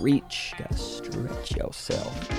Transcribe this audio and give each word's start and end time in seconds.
reach, 0.00 0.54
gotta 0.56 0.76
stretch 0.78 1.56
yourself. 1.56 2.30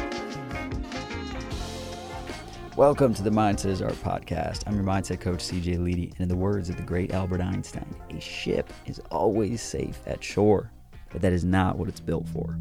Welcome 2.75 3.13
to 3.13 3.21
the 3.21 3.29
Mindset 3.29 3.75
Czar 3.75 3.91
podcast. 3.91 4.63
I'm 4.65 4.73
your 4.73 4.83
mindset 4.83 5.19
coach, 5.19 5.41
CJ 5.41 5.77
Ledy, 5.77 6.07
and 6.07 6.21
in 6.21 6.27
the 6.27 6.35
words 6.35 6.69
of 6.69 6.77
the 6.77 6.81
great 6.81 7.13
Albert 7.13 7.41
Einstein, 7.41 7.85
a 8.09 8.19
ship 8.19 8.73
is 8.87 8.99
always 9.11 9.61
safe 9.61 9.99
at 10.07 10.23
shore, 10.23 10.71
but 11.11 11.21
that 11.21 11.33
is 11.33 11.45
not 11.45 11.77
what 11.77 11.87
it's 11.87 11.99
built 11.99 12.27
for. 12.29 12.57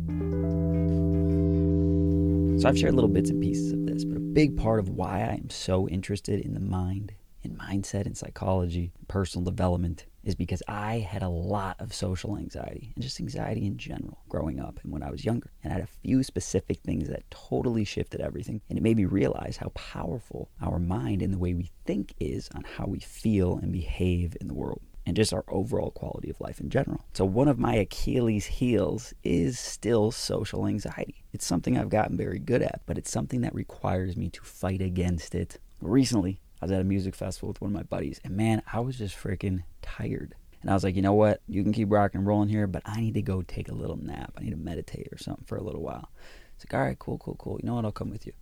So 2.60 2.68
I've 2.68 2.78
shared 2.78 2.94
little 2.94 3.08
bits 3.08 3.30
and 3.30 3.40
pieces 3.40 3.72
of 3.72 3.86
this, 3.86 4.04
but 4.04 4.18
a 4.18 4.20
big 4.20 4.54
part 4.54 4.80
of 4.80 4.90
why 4.90 5.20
I 5.20 5.32
am 5.40 5.48
so 5.48 5.88
interested 5.88 6.40
in 6.40 6.52
the 6.52 6.60
mind, 6.60 7.14
in 7.42 7.56
mindset 7.56 8.04
and 8.04 8.18
psychology, 8.18 8.92
personal 9.08 9.46
development, 9.46 10.04
is 10.24 10.34
because 10.34 10.62
I 10.68 10.98
had 10.98 11.22
a 11.22 11.28
lot 11.28 11.76
of 11.80 11.94
social 11.94 12.36
anxiety 12.36 12.92
and 12.94 13.02
just 13.02 13.20
anxiety 13.20 13.66
in 13.66 13.76
general 13.78 14.18
growing 14.28 14.60
up 14.60 14.80
and 14.82 14.92
when 14.92 15.02
I 15.02 15.10
was 15.10 15.24
younger. 15.24 15.50
And 15.62 15.72
I 15.72 15.76
had 15.76 15.84
a 15.84 16.00
few 16.02 16.22
specific 16.22 16.80
things 16.80 17.08
that 17.08 17.30
totally 17.30 17.84
shifted 17.84 18.20
everything. 18.20 18.60
And 18.68 18.78
it 18.78 18.82
made 18.82 18.96
me 18.96 19.04
realize 19.04 19.56
how 19.56 19.68
powerful 19.68 20.50
our 20.60 20.78
mind 20.78 21.22
and 21.22 21.32
the 21.32 21.38
way 21.38 21.54
we 21.54 21.70
think 21.84 22.14
is 22.20 22.48
on 22.54 22.64
how 22.76 22.86
we 22.86 23.00
feel 23.00 23.58
and 23.58 23.72
behave 23.72 24.36
in 24.40 24.48
the 24.48 24.54
world. 24.54 24.82
And 25.06 25.16
just 25.16 25.32
our 25.32 25.44
overall 25.48 25.90
quality 25.90 26.30
of 26.30 26.40
life 26.40 26.60
in 26.60 26.68
general. 26.68 27.04
So, 27.14 27.24
one 27.24 27.48
of 27.48 27.58
my 27.58 27.74
Achilles' 27.74 28.44
heels 28.44 29.14
is 29.24 29.58
still 29.58 30.12
social 30.12 30.66
anxiety. 30.66 31.24
It's 31.32 31.46
something 31.46 31.76
I've 31.76 31.88
gotten 31.88 32.16
very 32.16 32.38
good 32.38 32.62
at, 32.62 32.82
but 32.86 32.98
it's 32.98 33.10
something 33.10 33.40
that 33.40 33.54
requires 33.54 34.16
me 34.16 34.28
to 34.28 34.42
fight 34.42 34.82
against 34.82 35.34
it. 35.34 35.58
Recently, 35.80 36.38
I 36.60 36.64
was 36.66 36.72
at 36.72 36.80
a 36.80 36.84
music 36.84 37.14
festival 37.14 37.48
with 37.48 37.60
one 37.60 37.70
of 37.70 37.74
my 37.74 37.82
buddies, 37.82 38.20
and 38.24 38.36
man, 38.36 38.62
I 38.70 38.80
was 38.80 38.98
just 38.98 39.16
freaking 39.16 39.62
tired. 39.82 40.34
And 40.60 40.70
I 40.70 40.74
was 40.74 40.84
like, 40.84 40.94
you 40.94 41.02
know 41.02 41.14
what? 41.14 41.40
You 41.48 41.62
can 41.62 41.72
keep 41.72 41.90
rocking 41.90 42.18
and 42.18 42.26
rolling 42.26 42.50
here, 42.50 42.66
but 42.66 42.82
I 42.84 43.00
need 43.00 43.14
to 43.14 43.22
go 43.22 43.42
take 43.42 43.70
a 43.70 43.74
little 43.74 43.96
nap. 43.96 44.34
I 44.36 44.42
need 44.42 44.50
to 44.50 44.56
meditate 44.56 45.08
or 45.10 45.16
something 45.16 45.44
for 45.46 45.56
a 45.56 45.62
little 45.62 45.82
while. 45.82 46.10
It's 46.54 46.66
like, 46.66 46.78
all 46.78 46.86
right, 46.86 46.98
cool, 46.98 47.16
cool, 47.18 47.36
cool. 47.36 47.58
You 47.62 47.66
know 47.66 47.76
what? 47.76 47.86
I'll 47.86 47.92
come 47.92 48.10
with 48.10 48.26
you. 48.26 48.34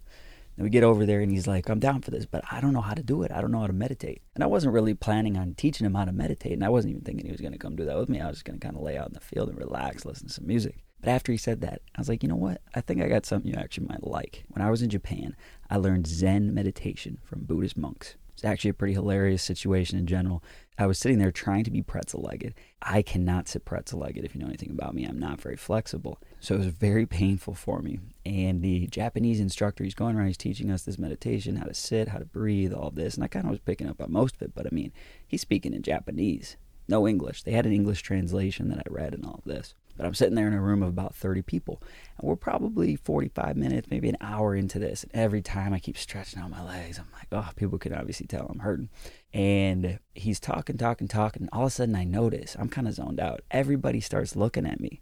Then 0.57 0.65
we 0.65 0.71
get 0.71 0.83
over 0.83 1.07
there 1.07 1.21
and 1.21 1.31
he's 1.31 1.47
like, 1.47 1.69
I'm 1.69 1.79
down 1.79 2.03
for 2.03 2.11
this, 2.11 2.27
but 2.27 2.43
I 2.51 2.61
don't 2.61 2.73
know 2.73 2.81
how 2.81 2.95
to 2.95 3.03
do 3.05 3.23
it. 3.23 3.31
I 3.31 3.41
don't 3.41 3.53
know 3.53 3.61
how 3.61 3.69
to 3.69 3.73
meditate. 3.73 4.23
And 4.35 4.43
I 4.43 4.49
wasn't 4.49 4.75
really 4.75 4.95
planning 4.95 5.37
on 5.37 5.55
teaching 5.55 5.87
him 5.87 5.95
how 5.95 6.05
to 6.05 6.11
meditate. 6.11 6.55
And 6.55 6.65
I 6.65 6.69
wasn't 6.69 6.91
even 6.91 7.05
thinking 7.05 7.27
he 7.27 7.31
was 7.31 7.41
going 7.41 7.53
to 7.53 7.59
come 7.59 7.77
do 7.77 7.85
that 7.85 7.97
with 7.97 8.09
me. 8.09 8.21
I 8.21 8.27
was 8.27 8.39
just 8.39 8.45
going 8.45 8.59
to 8.59 8.67
kind 8.67 8.77
of 8.77 8.83
lay 8.83 8.99
out 8.99 9.07
in 9.07 9.15
the 9.15 9.21
field 9.21 9.51
and 9.51 9.57
relax, 9.57 10.05
listen 10.05 10.27
to 10.27 10.35
some 10.35 10.49
music. 10.49 10.79
But 11.01 11.11
after 11.11 11.31
he 11.33 11.39
said 11.39 11.61
that, 11.61 11.83
I 11.95 12.01
was 12.01 12.09
like, 12.09 12.23
you 12.23 12.29
know 12.29 12.37
what? 12.37 12.61
I 12.75 12.81
think 12.81 13.01
I 13.01 13.09
got 13.09 13.27
something 13.27 13.51
you 13.51 13.57
actually 13.57 13.87
might 13.87 14.05
like. 14.05 14.45
When 14.49 14.65
I 14.65 14.71
was 14.71 14.83
in 14.83 14.91
Japan, 14.91 15.37
I 15.71 15.77
learned 15.77 16.07
Zen 16.07 16.53
meditation 16.53 17.19
from 17.25 17.45
Buddhist 17.45 17.77
monks. 17.77 18.17
It's 18.39 18.45
actually 18.45 18.71
a 18.71 18.75
pretty 18.75 18.95
hilarious 18.95 19.43
situation 19.43 19.99
in 19.99 20.07
general. 20.07 20.45
I 20.79 20.87
was 20.87 20.97
sitting 20.97 21.19
there 21.19 21.33
trying 21.33 21.65
to 21.65 21.73
be 21.73 21.83
pretzel 21.83 22.23
legged. 22.23 22.55
I 22.81 23.03
cannot 23.03 23.49
sit 23.49 23.65
pretzel 23.65 23.99
legged 23.99 24.25
if 24.25 24.33
you 24.33 24.41
know 24.41 24.47
anything 24.47 24.71
about 24.71 24.95
me. 24.95 25.05
I'm 25.05 25.19
not 25.19 25.41
very 25.41 25.57
flexible. 25.57 26.21
So 26.39 26.55
it 26.55 26.59
was 26.59 26.69
very 26.69 27.05
painful 27.05 27.55
for 27.55 27.83
me. 27.83 27.99
And 28.25 28.63
the 28.63 28.87
Japanese 28.87 29.41
instructor, 29.41 29.83
he's 29.83 29.97
going 29.97 30.15
around, 30.15 30.29
he's 30.29 30.37
teaching 30.37 30.71
us 30.71 30.83
this 30.83 31.01
meditation, 31.01 31.57
how 31.57 31.65
to 31.65 31.75
sit, 31.75 32.07
how 32.07 32.19
to 32.19 32.25
breathe, 32.25 32.73
all 32.73 32.93
this. 32.93 33.17
And 33.17 33.25
I 33.25 33.27
kind 33.27 33.45
of 33.45 33.51
was 33.51 33.59
picking 33.59 33.89
up 33.89 34.01
on 34.01 34.13
most 34.13 34.37
of 34.37 34.43
it, 34.43 34.55
but 34.55 34.67
I 34.67 34.71
mean, 34.71 34.93
he's 35.27 35.41
speaking 35.41 35.75
in 35.75 35.83
Japanese, 35.83 36.57
no 36.87 37.09
English. 37.09 37.43
They 37.43 37.51
had 37.51 37.67
an 37.67 37.73
English 37.73 38.03
translation 38.03 38.69
that 38.69 38.79
I 38.79 38.85
read 38.89 39.15
and 39.15 39.27
all 39.27 39.43
this. 39.45 39.75
But 39.99 40.07
I'm 40.07 40.15
sitting 40.15 40.37
there 40.37 40.47
in 40.47 40.55
a 40.55 40.61
room 40.63 40.83
of 40.83 40.89
about 40.89 41.17
30 41.17 41.43
people. 41.43 41.83
And 42.17 42.29
we're 42.29 42.37
probably 42.37 42.95
45 42.95 43.57
minutes, 43.57 43.89
maybe 43.91 44.09
an 44.09 44.17
hour 44.21 44.55
into 44.55 44.79
this. 44.79 45.03
And 45.03 45.13
every 45.13 45.43
time 45.43 45.75
I 45.75 45.81
keep 45.81 45.99
stretching 45.99 46.41
out 46.41 46.51
my 46.51 46.65
legs, 46.65 46.99
I'm 46.99 47.09
like, 47.13 47.27
oh, 47.33 47.51
people 47.57 47.79
can 47.79 47.93
obviously 47.93 48.29
tell 48.29 48.47
I'm 48.47 48.61
hurting. 48.61 48.91
And 49.35 49.99
he's 50.15 50.39
talking, 50.39 50.79
talking, 50.79 51.09
talking. 51.09 51.49
All 51.53 51.63
of 51.63 51.69
a 51.69 51.71
sudden 51.71 51.97
I 51.97 52.05
notice 52.05 52.57
I'm 52.59 52.69
kind 52.69 52.87
of 52.87 52.95
zoned 52.95 53.19
out. 53.19 53.41
Everybody 53.51 54.01
starts 54.01 54.37
looking 54.37 54.67
at 54.67 54.81
me. 54.81 55.01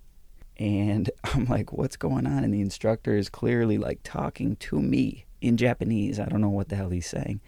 And 0.56 1.10
I'm 1.24 1.44
like, 1.44 1.74
what's 1.74 1.96
going 1.96 2.26
on? 2.26 2.42
And 2.42 2.54
the 2.54 2.62
instructor 2.62 3.16
is 3.16 3.28
clearly 3.28 3.76
like 3.76 4.00
talking 4.02 4.56
to 4.56 4.80
me 4.80 5.26
in 5.42 5.58
Japanese. 5.58 6.18
I 6.18 6.24
don't 6.24 6.40
know 6.40 6.48
what 6.48 6.70
the 6.70 6.76
hell 6.76 6.90
he's 6.90 7.06
saying. 7.06 7.42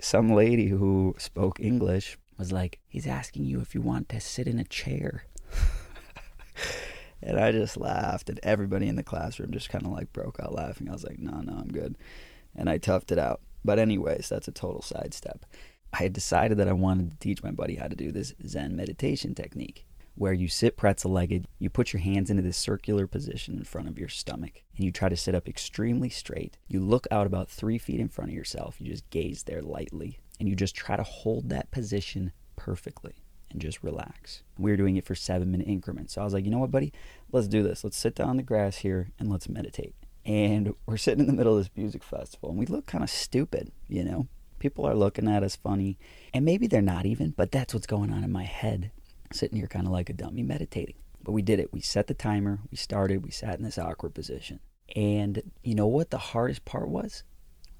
Some 0.00 0.32
lady 0.32 0.68
who 0.68 1.16
spoke 1.18 1.58
English 1.58 2.18
was 2.38 2.52
like, 2.52 2.78
he's 2.86 3.06
asking 3.06 3.46
you 3.46 3.60
if 3.60 3.74
you 3.74 3.80
want 3.80 4.08
to 4.10 4.20
sit 4.20 4.46
in 4.46 4.60
a 4.60 4.64
chair. 4.64 5.24
and 7.22 7.38
I 7.38 7.52
just 7.52 7.76
laughed, 7.76 8.28
and 8.28 8.40
everybody 8.42 8.88
in 8.88 8.96
the 8.96 9.02
classroom 9.02 9.52
just 9.52 9.70
kind 9.70 9.84
of 9.84 9.92
like 9.92 10.12
broke 10.12 10.38
out 10.40 10.54
laughing. 10.54 10.88
I 10.88 10.92
was 10.92 11.04
like, 11.04 11.18
no, 11.18 11.40
no, 11.40 11.52
I'm 11.52 11.68
good. 11.68 11.96
And 12.54 12.68
I 12.68 12.78
toughed 12.78 13.10
it 13.10 13.18
out. 13.18 13.40
But, 13.64 13.78
anyways, 13.78 14.28
that's 14.28 14.48
a 14.48 14.52
total 14.52 14.82
sidestep. 14.82 15.46
I 15.92 16.02
had 16.02 16.12
decided 16.12 16.58
that 16.58 16.68
I 16.68 16.72
wanted 16.72 17.10
to 17.10 17.18
teach 17.18 17.42
my 17.42 17.50
buddy 17.50 17.76
how 17.76 17.88
to 17.88 17.96
do 17.96 18.12
this 18.12 18.34
Zen 18.46 18.76
meditation 18.76 19.34
technique 19.34 19.86
where 20.16 20.32
you 20.32 20.48
sit 20.48 20.76
pretzel 20.76 21.10
legged, 21.10 21.48
you 21.58 21.68
put 21.68 21.92
your 21.92 22.00
hands 22.00 22.30
into 22.30 22.42
this 22.42 22.56
circular 22.56 23.06
position 23.06 23.56
in 23.56 23.64
front 23.64 23.88
of 23.88 23.98
your 23.98 24.08
stomach, 24.08 24.62
and 24.76 24.84
you 24.84 24.92
try 24.92 25.08
to 25.08 25.16
sit 25.16 25.34
up 25.34 25.48
extremely 25.48 26.08
straight. 26.08 26.56
You 26.68 26.80
look 26.80 27.06
out 27.10 27.26
about 27.26 27.48
three 27.48 27.78
feet 27.78 28.00
in 28.00 28.08
front 28.08 28.30
of 28.30 28.36
yourself, 28.36 28.76
you 28.80 28.90
just 28.90 29.08
gaze 29.10 29.42
there 29.42 29.62
lightly, 29.62 30.20
and 30.38 30.48
you 30.48 30.54
just 30.54 30.76
try 30.76 30.96
to 30.96 31.02
hold 31.02 31.48
that 31.48 31.70
position 31.70 32.32
perfectly 32.56 33.23
and 33.54 33.62
just 33.62 33.82
relax. 33.82 34.42
We 34.58 34.70
were 34.70 34.76
doing 34.76 34.96
it 34.96 35.06
for 35.06 35.14
seven 35.14 35.50
minute 35.50 35.68
increments. 35.68 36.12
So 36.12 36.20
I 36.20 36.24
was 36.24 36.34
like, 36.34 36.44
you 36.44 36.50
know 36.50 36.58
what, 36.58 36.70
buddy? 36.70 36.92
Let's 37.32 37.48
do 37.48 37.62
this. 37.62 37.82
Let's 37.84 37.96
sit 37.96 38.16
down 38.16 38.28
on 38.28 38.36
the 38.36 38.42
grass 38.42 38.78
here 38.78 39.12
and 39.18 39.30
let's 39.30 39.48
meditate. 39.48 39.94
And 40.26 40.74
we're 40.86 40.98
sitting 40.98 41.20
in 41.20 41.26
the 41.26 41.32
middle 41.32 41.56
of 41.56 41.64
this 41.64 41.70
music 41.74 42.02
festival 42.02 42.50
and 42.50 42.58
we 42.58 42.66
look 42.66 42.84
kind 42.84 43.02
of 43.02 43.08
stupid, 43.08 43.72
you 43.88 44.04
know? 44.04 44.26
People 44.58 44.86
are 44.86 44.94
looking 44.94 45.28
at 45.28 45.42
us 45.42 45.56
funny. 45.56 45.98
And 46.34 46.44
maybe 46.44 46.66
they're 46.66 46.82
not 46.82 47.06
even, 47.06 47.30
but 47.30 47.52
that's 47.52 47.72
what's 47.72 47.86
going 47.86 48.12
on 48.12 48.24
in 48.24 48.32
my 48.32 48.44
head. 48.44 48.90
Sitting 49.32 49.58
here 49.58 49.66
kind 49.66 49.86
of 49.86 49.92
like 49.92 50.10
a 50.10 50.14
dummy 50.14 50.42
meditating. 50.42 50.96
But 51.22 51.32
we 51.32 51.42
did 51.42 51.58
it. 51.58 51.72
We 51.72 51.80
set 51.80 52.08
the 52.08 52.14
timer. 52.14 52.60
We 52.70 52.76
started. 52.76 53.24
We 53.24 53.30
sat 53.30 53.58
in 53.58 53.64
this 53.64 53.78
awkward 53.78 54.14
position. 54.14 54.60
And 54.94 55.52
you 55.62 55.74
know 55.74 55.86
what 55.86 56.10
the 56.10 56.18
hardest 56.18 56.64
part 56.64 56.88
was? 56.88 57.24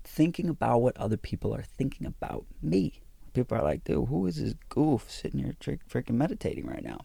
Thinking 0.04 0.48
about 0.48 0.82
what 0.82 0.96
other 0.96 1.16
people 1.16 1.54
are 1.54 1.62
thinking 1.62 2.06
about 2.06 2.46
me 2.62 3.03
people 3.34 3.58
are 3.58 3.62
like, 3.62 3.84
dude, 3.84 4.08
who 4.08 4.26
is 4.26 4.36
this 4.36 4.54
goof 4.68 5.10
sitting 5.10 5.40
here 5.40 5.54
freaking 5.90 6.14
meditating 6.14 6.66
right 6.66 6.84
now? 6.84 7.00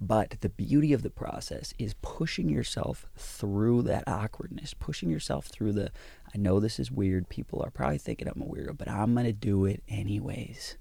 But 0.00 0.40
the 0.40 0.48
beauty 0.48 0.92
of 0.92 1.02
the 1.02 1.10
process 1.10 1.74
is 1.78 1.94
pushing 2.02 2.48
yourself 2.48 3.06
through 3.16 3.82
that 3.82 4.04
awkwardness, 4.06 4.72
pushing 4.72 5.10
yourself 5.10 5.46
through 5.46 5.72
the, 5.72 5.90
I 6.32 6.38
know 6.38 6.60
this 6.60 6.78
is 6.78 6.90
weird. 6.90 7.28
People 7.28 7.62
are 7.62 7.70
probably 7.70 7.98
thinking 7.98 8.28
I'm 8.28 8.40
a 8.40 8.44
weirdo, 8.44 8.78
but 8.78 8.88
I'm 8.88 9.14
going 9.14 9.26
to 9.26 9.32
do 9.32 9.64
it 9.64 9.82
anyways 9.88 10.76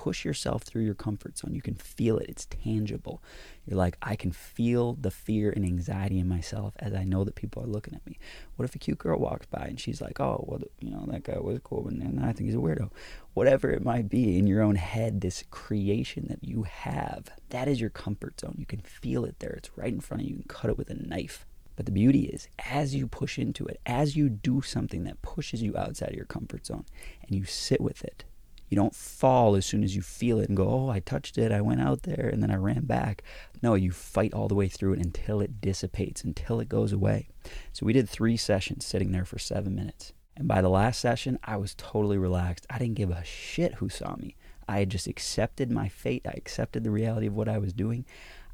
push 0.00 0.24
yourself 0.24 0.62
through 0.62 0.80
your 0.80 0.94
comfort 0.94 1.36
zone. 1.36 1.54
You 1.54 1.60
can 1.60 1.74
feel 1.74 2.16
it, 2.16 2.30
it's 2.30 2.46
tangible. 2.46 3.22
You're 3.66 3.76
like, 3.76 3.98
I 4.00 4.16
can 4.16 4.32
feel 4.32 4.94
the 4.94 5.10
fear 5.10 5.50
and 5.50 5.62
anxiety 5.62 6.18
in 6.18 6.26
myself 6.26 6.72
as 6.78 6.94
I 6.94 7.04
know 7.04 7.22
that 7.24 7.34
people 7.34 7.62
are 7.62 7.66
looking 7.66 7.94
at 7.94 8.06
me. 8.06 8.18
What 8.56 8.64
if 8.64 8.74
a 8.74 8.78
cute 8.78 8.96
girl 8.96 9.18
walks 9.18 9.44
by 9.44 9.66
and 9.66 9.78
she's 9.78 10.00
like, 10.00 10.18
oh, 10.18 10.42
well, 10.48 10.62
you 10.80 10.90
know, 10.90 11.04
that 11.08 11.24
guy 11.24 11.38
was 11.38 11.60
cool, 11.62 11.86
and 11.86 12.18
I 12.24 12.32
think 12.32 12.48
he's 12.48 12.54
a 12.54 12.58
weirdo. 12.58 12.90
Whatever 13.34 13.70
it 13.70 13.84
might 13.84 14.08
be 14.08 14.38
in 14.38 14.46
your 14.46 14.62
own 14.62 14.76
head, 14.76 15.20
this 15.20 15.44
creation 15.50 16.28
that 16.30 16.42
you 16.42 16.62
have, 16.62 17.28
that 17.50 17.68
is 17.68 17.78
your 17.78 17.90
comfort 17.90 18.40
zone. 18.40 18.56
You 18.56 18.64
can 18.64 18.80
feel 18.80 19.26
it 19.26 19.38
there. 19.38 19.52
It's 19.52 19.76
right 19.76 19.92
in 19.92 20.00
front 20.00 20.22
of 20.22 20.28
you. 20.28 20.36
You 20.36 20.42
can 20.44 20.48
cut 20.48 20.70
it 20.70 20.78
with 20.78 20.88
a 20.88 20.94
knife. 20.94 21.44
But 21.76 21.84
the 21.84 21.92
beauty 21.92 22.22
is, 22.22 22.48
as 22.70 22.94
you 22.94 23.06
push 23.06 23.38
into 23.38 23.66
it, 23.66 23.80
as 23.84 24.16
you 24.16 24.30
do 24.30 24.62
something 24.62 25.04
that 25.04 25.20
pushes 25.20 25.62
you 25.62 25.76
outside 25.76 26.10
of 26.10 26.16
your 26.16 26.24
comfort 26.24 26.64
zone 26.64 26.86
and 27.22 27.36
you 27.36 27.44
sit 27.44 27.82
with 27.82 28.02
it, 28.02 28.24
you 28.70 28.76
don't 28.76 28.94
fall 28.94 29.56
as 29.56 29.66
soon 29.66 29.82
as 29.82 29.94
you 29.94 30.00
feel 30.00 30.38
it 30.38 30.48
and 30.48 30.56
go, 30.56 30.68
oh, 30.68 30.88
I 30.88 31.00
touched 31.00 31.36
it, 31.36 31.52
I 31.52 31.60
went 31.60 31.80
out 31.80 32.04
there, 32.04 32.30
and 32.32 32.42
then 32.42 32.50
I 32.50 32.56
ran 32.56 32.86
back. 32.86 33.22
No, 33.62 33.74
you 33.74 33.90
fight 33.90 34.32
all 34.32 34.48
the 34.48 34.54
way 34.54 34.68
through 34.68 34.94
it 34.94 35.04
until 35.04 35.40
it 35.40 35.60
dissipates, 35.60 36.22
until 36.22 36.60
it 36.60 36.68
goes 36.68 36.92
away. 36.92 37.28
So 37.72 37.84
we 37.84 37.92
did 37.92 38.08
three 38.08 38.36
sessions 38.36 38.86
sitting 38.86 39.10
there 39.10 39.24
for 39.24 39.38
seven 39.38 39.74
minutes. 39.74 40.12
And 40.36 40.46
by 40.46 40.62
the 40.62 40.70
last 40.70 41.00
session, 41.00 41.38
I 41.44 41.56
was 41.56 41.74
totally 41.74 42.16
relaxed. 42.16 42.66
I 42.70 42.78
didn't 42.78 42.94
give 42.94 43.10
a 43.10 43.24
shit 43.24 43.74
who 43.74 43.88
saw 43.88 44.14
me. 44.16 44.36
I 44.68 44.78
had 44.78 44.90
just 44.90 45.08
accepted 45.08 45.70
my 45.70 45.88
fate. 45.88 46.22
I 46.24 46.34
accepted 46.36 46.84
the 46.84 46.92
reality 46.92 47.26
of 47.26 47.34
what 47.34 47.48
I 47.48 47.58
was 47.58 47.72
doing. 47.72 48.06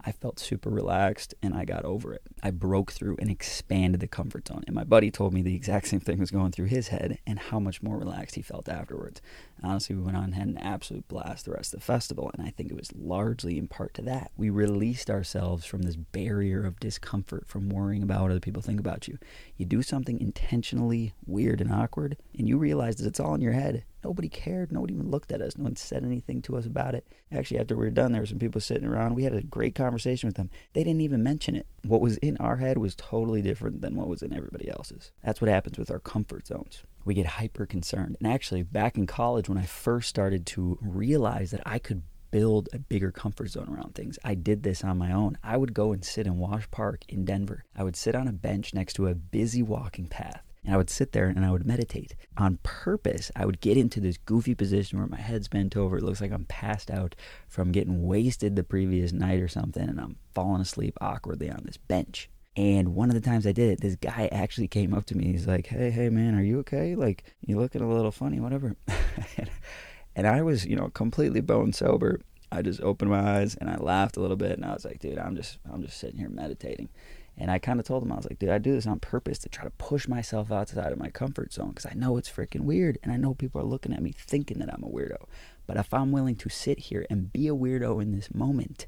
I 0.06 0.12
felt 0.12 0.38
super 0.38 0.70
relaxed 0.70 1.34
and 1.42 1.52
I 1.52 1.64
got 1.64 1.84
over 1.84 2.14
it. 2.14 2.22
I 2.40 2.52
broke 2.52 2.92
through 2.92 3.16
and 3.18 3.28
expanded 3.28 4.00
the 4.00 4.06
comfort 4.06 4.46
zone. 4.46 4.62
And 4.68 4.74
my 4.74 4.84
buddy 4.84 5.10
told 5.10 5.34
me 5.34 5.42
the 5.42 5.56
exact 5.56 5.88
same 5.88 5.98
thing 5.98 6.20
was 6.20 6.30
going 6.30 6.52
through 6.52 6.66
his 6.66 6.88
head 6.88 7.18
and 7.26 7.40
how 7.40 7.58
much 7.58 7.82
more 7.82 7.98
relaxed 7.98 8.36
he 8.36 8.42
felt 8.42 8.68
afterwards. 8.68 9.20
honestly, 9.64 9.96
we 9.96 10.02
went 10.02 10.16
on 10.16 10.24
and 10.24 10.34
had 10.36 10.46
an 10.46 10.58
absolute 10.58 11.08
blast 11.08 11.44
the 11.44 11.50
rest 11.50 11.74
of 11.74 11.80
the 11.80 11.84
festival. 11.84 12.30
And 12.32 12.46
I 12.46 12.50
think 12.50 12.70
it 12.70 12.76
was 12.76 12.92
largely 12.94 13.58
in 13.58 13.66
part 13.66 13.94
to 13.94 14.02
that. 14.02 14.30
We 14.36 14.48
released 14.48 15.10
ourselves 15.10 15.64
from 15.64 15.82
this 15.82 15.96
barrier 15.96 16.64
of 16.64 16.78
discomfort 16.78 17.48
from 17.48 17.68
worrying 17.68 18.04
about 18.04 18.22
what 18.22 18.30
other 18.30 18.38
people 18.38 18.62
think 18.62 18.78
about 18.78 19.08
you. 19.08 19.18
You 19.56 19.66
do 19.66 19.82
something 19.82 20.20
intentionally 20.20 21.14
weird 21.26 21.60
and 21.60 21.72
awkward, 21.72 22.16
and 22.38 22.48
you 22.48 22.58
realize 22.58 22.96
that 22.96 23.08
it's 23.08 23.18
all 23.18 23.34
in 23.34 23.40
your 23.40 23.54
head 23.54 23.84
Nobody 24.06 24.28
cared. 24.28 24.70
Nobody 24.70 24.94
even 24.94 25.10
looked 25.10 25.32
at 25.32 25.40
us. 25.40 25.58
No 25.58 25.64
one 25.64 25.74
said 25.74 26.04
anything 26.04 26.40
to 26.42 26.56
us 26.56 26.64
about 26.64 26.94
it. 26.94 27.08
Actually, 27.32 27.58
after 27.58 27.74
we 27.74 27.86
were 27.86 27.90
done, 27.90 28.12
there 28.12 28.22
were 28.22 28.26
some 28.26 28.38
people 28.38 28.60
sitting 28.60 28.86
around. 28.86 29.16
We 29.16 29.24
had 29.24 29.34
a 29.34 29.42
great 29.42 29.74
conversation 29.74 30.28
with 30.28 30.36
them. 30.36 30.48
They 30.74 30.84
didn't 30.84 31.00
even 31.00 31.24
mention 31.24 31.56
it. 31.56 31.66
What 31.84 32.00
was 32.00 32.16
in 32.18 32.36
our 32.36 32.58
head 32.58 32.78
was 32.78 32.94
totally 32.94 33.42
different 33.42 33.80
than 33.80 33.96
what 33.96 34.06
was 34.06 34.22
in 34.22 34.32
everybody 34.32 34.70
else's. 34.70 35.10
That's 35.24 35.40
what 35.40 35.50
happens 35.50 35.76
with 35.76 35.90
our 35.90 35.98
comfort 35.98 36.46
zones. 36.46 36.84
We 37.04 37.14
get 37.14 37.26
hyper 37.26 37.66
concerned. 37.66 38.16
And 38.20 38.32
actually, 38.32 38.62
back 38.62 38.96
in 38.96 39.08
college, 39.08 39.48
when 39.48 39.58
I 39.58 39.64
first 39.64 40.08
started 40.08 40.46
to 40.46 40.78
realize 40.80 41.50
that 41.50 41.62
I 41.66 41.80
could 41.80 42.04
build 42.30 42.68
a 42.72 42.78
bigger 42.78 43.10
comfort 43.10 43.48
zone 43.48 43.68
around 43.68 43.94
things. 43.94 44.18
I 44.24 44.34
did 44.34 44.62
this 44.62 44.84
on 44.84 44.98
my 44.98 45.10
own. 45.12 45.38
I 45.42 45.56
would 45.56 45.72
go 45.74 45.92
and 45.92 46.04
sit 46.04 46.26
in 46.26 46.38
Wash 46.38 46.70
Park 46.70 47.02
in 47.08 47.24
Denver. 47.24 47.64
I 47.74 47.82
would 47.82 47.96
sit 47.96 48.14
on 48.14 48.28
a 48.28 48.32
bench 48.32 48.74
next 48.74 48.94
to 48.94 49.06
a 49.06 49.14
busy 49.14 49.62
walking 49.62 50.06
path. 50.06 50.42
And 50.66 50.74
I 50.74 50.78
would 50.78 50.90
sit 50.90 51.12
there 51.12 51.28
and 51.28 51.44
I 51.44 51.52
would 51.52 51.64
meditate. 51.64 52.16
On 52.36 52.58
purpose, 52.64 53.30
I 53.36 53.46
would 53.46 53.60
get 53.60 53.76
into 53.76 54.00
this 54.00 54.18
goofy 54.18 54.54
position 54.54 54.98
where 54.98 55.06
my 55.06 55.20
head's 55.20 55.46
bent 55.46 55.76
over. 55.76 55.96
It 55.96 56.02
looks 56.02 56.20
like 56.20 56.32
I'm 56.32 56.44
passed 56.46 56.90
out 56.90 57.14
from 57.46 57.70
getting 57.70 58.04
wasted 58.04 58.56
the 58.56 58.64
previous 58.64 59.12
night 59.12 59.38
or 59.38 59.46
something, 59.46 59.88
and 59.88 60.00
I'm 60.00 60.16
falling 60.34 60.60
asleep 60.60 60.98
awkwardly 61.00 61.48
on 61.48 61.62
this 61.64 61.76
bench. 61.76 62.28
And 62.56 62.96
one 62.96 63.10
of 63.10 63.14
the 63.14 63.20
times 63.20 63.46
I 63.46 63.52
did 63.52 63.70
it, 63.70 63.80
this 63.80 63.94
guy 63.94 64.28
actually 64.32 64.66
came 64.66 64.92
up 64.92 65.04
to 65.06 65.16
me. 65.16 65.26
He's 65.26 65.46
like, 65.46 65.68
"Hey, 65.68 65.90
hey, 65.90 66.08
man, 66.08 66.34
are 66.34 66.42
you 66.42 66.58
okay? 66.60 66.96
Like, 66.96 67.22
you 67.42 67.60
looking 67.60 67.82
a 67.82 67.88
little 67.88 68.10
funny, 68.10 68.40
whatever." 68.40 68.74
and 70.16 70.26
I 70.26 70.42
was, 70.42 70.66
you 70.66 70.74
know, 70.74 70.88
completely 70.88 71.42
bone 71.42 71.72
sober. 71.72 72.20
I 72.50 72.62
just 72.62 72.80
opened 72.80 73.10
my 73.10 73.38
eyes 73.38 73.54
and 73.56 73.68
I 73.68 73.76
laughed 73.76 74.16
a 74.16 74.20
little 74.20 74.36
bit, 74.36 74.52
and 74.52 74.64
I 74.64 74.72
was 74.72 74.84
like, 74.84 74.98
"Dude, 74.98 75.18
I'm 75.18 75.36
just, 75.36 75.58
I'm 75.70 75.82
just 75.82 75.98
sitting 75.98 76.18
here 76.18 76.30
meditating." 76.30 76.88
And 77.38 77.50
I 77.50 77.58
kind 77.58 77.78
of 77.78 77.86
told 77.86 78.02
him, 78.02 78.12
I 78.12 78.16
was 78.16 78.24
like, 78.24 78.38
dude, 78.38 78.48
I 78.48 78.58
do 78.58 78.72
this 78.72 78.86
on 78.86 78.98
purpose 78.98 79.38
to 79.40 79.48
try 79.48 79.64
to 79.64 79.70
push 79.70 80.08
myself 80.08 80.50
outside 80.50 80.92
of 80.92 80.98
my 80.98 81.10
comfort 81.10 81.52
zone 81.52 81.68
because 81.68 81.86
I 81.86 81.94
know 81.94 82.16
it's 82.16 82.30
freaking 82.30 82.62
weird. 82.62 82.98
And 83.02 83.12
I 83.12 83.16
know 83.16 83.34
people 83.34 83.60
are 83.60 83.64
looking 83.64 83.92
at 83.92 84.02
me 84.02 84.12
thinking 84.12 84.58
that 84.60 84.72
I'm 84.72 84.82
a 84.82 84.88
weirdo. 84.88 85.26
But 85.66 85.76
if 85.76 85.92
I'm 85.92 86.12
willing 86.12 86.36
to 86.36 86.48
sit 86.48 86.78
here 86.78 87.04
and 87.10 87.32
be 87.32 87.48
a 87.48 87.54
weirdo 87.54 88.00
in 88.00 88.12
this 88.12 88.34
moment, 88.34 88.86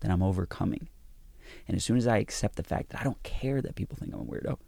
then 0.00 0.10
I'm 0.10 0.22
overcoming. 0.22 0.88
And 1.66 1.76
as 1.76 1.84
soon 1.84 1.96
as 1.96 2.06
I 2.06 2.18
accept 2.18 2.56
the 2.56 2.62
fact 2.62 2.90
that 2.90 3.00
I 3.00 3.04
don't 3.04 3.22
care 3.22 3.60
that 3.62 3.76
people 3.76 3.96
think 3.96 4.12
I'm 4.12 4.20
a 4.20 4.24
weirdo, 4.24 4.58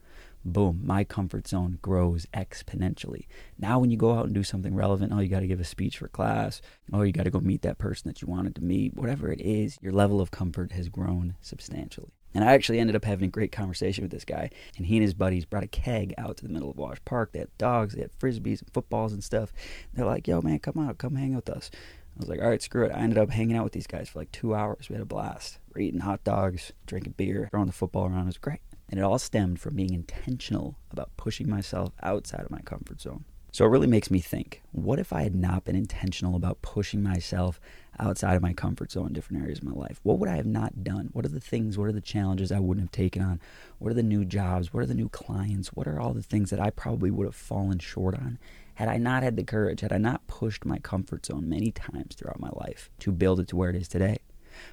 boom, 0.44 0.80
my 0.84 1.04
comfort 1.04 1.46
zone 1.46 1.78
grows 1.82 2.26
exponentially. 2.34 3.26
Now, 3.58 3.78
when 3.78 3.90
you 3.90 3.96
go 3.96 4.14
out 4.14 4.26
and 4.26 4.34
do 4.34 4.44
something 4.44 4.74
relevant, 4.74 5.12
oh, 5.12 5.20
you 5.20 5.28
got 5.28 5.40
to 5.40 5.46
give 5.46 5.60
a 5.60 5.64
speech 5.64 5.98
for 5.98 6.08
class, 6.08 6.62
oh, 6.92 7.02
you 7.02 7.12
got 7.12 7.24
to 7.24 7.30
go 7.30 7.40
meet 7.40 7.62
that 7.62 7.78
person 7.78 8.08
that 8.08 8.22
you 8.22 8.28
wanted 8.28 8.54
to 8.56 8.64
meet, 8.64 8.94
whatever 8.94 9.30
it 9.30 9.40
is, 9.40 9.78
your 9.80 9.92
level 9.92 10.20
of 10.20 10.30
comfort 10.30 10.72
has 10.72 10.88
grown 10.88 11.34
substantially. 11.40 12.12
And 12.38 12.48
I 12.48 12.52
actually 12.52 12.78
ended 12.78 12.94
up 12.94 13.04
having 13.04 13.26
a 13.26 13.32
great 13.32 13.50
conversation 13.50 14.04
with 14.04 14.12
this 14.12 14.24
guy. 14.24 14.50
And 14.76 14.86
he 14.86 14.96
and 14.96 15.02
his 15.02 15.12
buddies 15.12 15.44
brought 15.44 15.64
a 15.64 15.66
keg 15.66 16.14
out 16.16 16.36
to 16.36 16.46
the 16.46 16.52
middle 16.52 16.70
of 16.70 16.76
Wash 16.76 16.98
Park. 17.04 17.32
They 17.32 17.40
had 17.40 17.58
dogs, 17.58 17.94
they 17.94 18.02
had 18.02 18.16
frisbees 18.16 18.62
and 18.62 18.72
footballs 18.72 19.12
and 19.12 19.24
stuff. 19.24 19.52
They're 19.92 20.06
like, 20.06 20.28
yo, 20.28 20.40
man, 20.40 20.60
come 20.60 20.78
out, 20.78 20.98
come 20.98 21.16
hang 21.16 21.32
out 21.34 21.46
with 21.46 21.56
us. 21.56 21.68
I 21.74 22.20
was 22.20 22.28
like, 22.28 22.40
all 22.40 22.48
right, 22.48 22.62
screw 22.62 22.84
it. 22.84 22.92
I 22.92 23.00
ended 23.00 23.18
up 23.18 23.30
hanging 23.30 23.56
out 23.56 23.64
with 23.64 23.72
these 23.72 23.88
guys 23.88 24.08
for 24.08 24.20
like 24.20 24.30
two 24.30 24.54
hours. 24.54 24.88
We 24.88 24.94
had 24.94 25.02
a 25.02 25.04
blast. 25.04 25.58
We're 25.74 25.80
eating 25.80 25.98
hot 25.98 26.22
dogs, 26.22 26.72
drinking 26.86 27.14
beer, 27.16 27.48
throwing 27.50 27.66
the 27.66 27.72
football 27.72 28.06
around. 28.06 28.22
It 28.22 28.26
was 28.26 28.38
great. 28.38 28.60
And 28.88 29.00
it 29.00 29.02
all 29.02 29.18
stemmed 29.18 29.58
from 29.58 29.74
being 29.74 29.92
intentional 29.92 30.76
about 30.92 31.16
pushing 31.16 31.50
myself 31.50 31.92
outside 32.04 32.42
of 32.42 32.52
my 32.52 32.60
comfort 32.60 33.00
zone. 33.00 33.24
So 33.50 33.64
it 33.64 33.68
really 33.68 33.86
makes 33.86 34.10
me 34.10 34.20
think 34.20 34.62
what 34.72 34.98
if 34.98 35.12
I 35.12 35.22
had 35.22 35.34
not 35.34 35.64
been 35.64 35.74
intentional 35.74 36.36
about 36.36 36.60
pushing 36.60 37.02
myself 37.02 37.58
outside 37.98 38.36
of 38.36 38.42
my 38.42 38.52
comfort 38.52 38.92
zone 38.92 39.08
in 39.08 39.12
different 39.14 39.42
areas 39.42 39.58
of 39.58 39.64
my 39.64 39.72
life? 39.72 40.00
What 40.02 40.18
would 40.18 40.28
I 40.28 40.36
have 40.36 40.46
not 40.46 40.84
done? 40.84 41.08
What 41.12 41.24
are 41.24 41.30
the 41.30 41.40
things, 41.40 41.78
what 41.78 41.88
are 41.88 41.92
the 41.92 42.00
challenges 42.00 42.52
I 42.52 42.60
wouldn't 42.60 42.84
have 42.84 42.92
taken 42.92 43.22
on? 43.22 43.40
What 43.78 43.90
are 43.90 43.94
the 43.94 44.02
new 44.02 44.24
jobs? 44.24 44.72
What 44.72 44.82
are 44.82 44.86
the 44.86 44.94
new 44.94 45.08
clients? 45.08 45.68
What 45.68 45.88
are 45.88 45.98
all 45.98 46.12
the 46.12 46.22
things 46.22 46.50
that 46.50 46.60
I 46.60 46.70
probably 46.70 47.10
would 47.10 47.26
have 47.26 47.34
fallen 47.34 47.78
short 47.78 48.14
on 48.14 48.38
had 48.74 48.88
I 48.88 48.98
not 48.98 49.22
had 49.22 49.36
the 49.36 49.42
courage, 49.42 49.80
had 49.80 49.92
I 49.92 49.98
not 49.98 50.26
pushed 50.26 50.64
my 50.64 50.78
comfort 50.78 51.26
zone 51.26 51.48
many 51.48 51.72
times 51.72 52.14
throughout 52.14 52.38
my 52.38 52.50
life 52.52 52.90
to 53.00 53.10
build 53.10 53.40
it 53.40 53.48
to 53.48 53.56
where 53.56 53.70
it 53.70 53.76
is 53.76 53.88
today? 53.88 54.18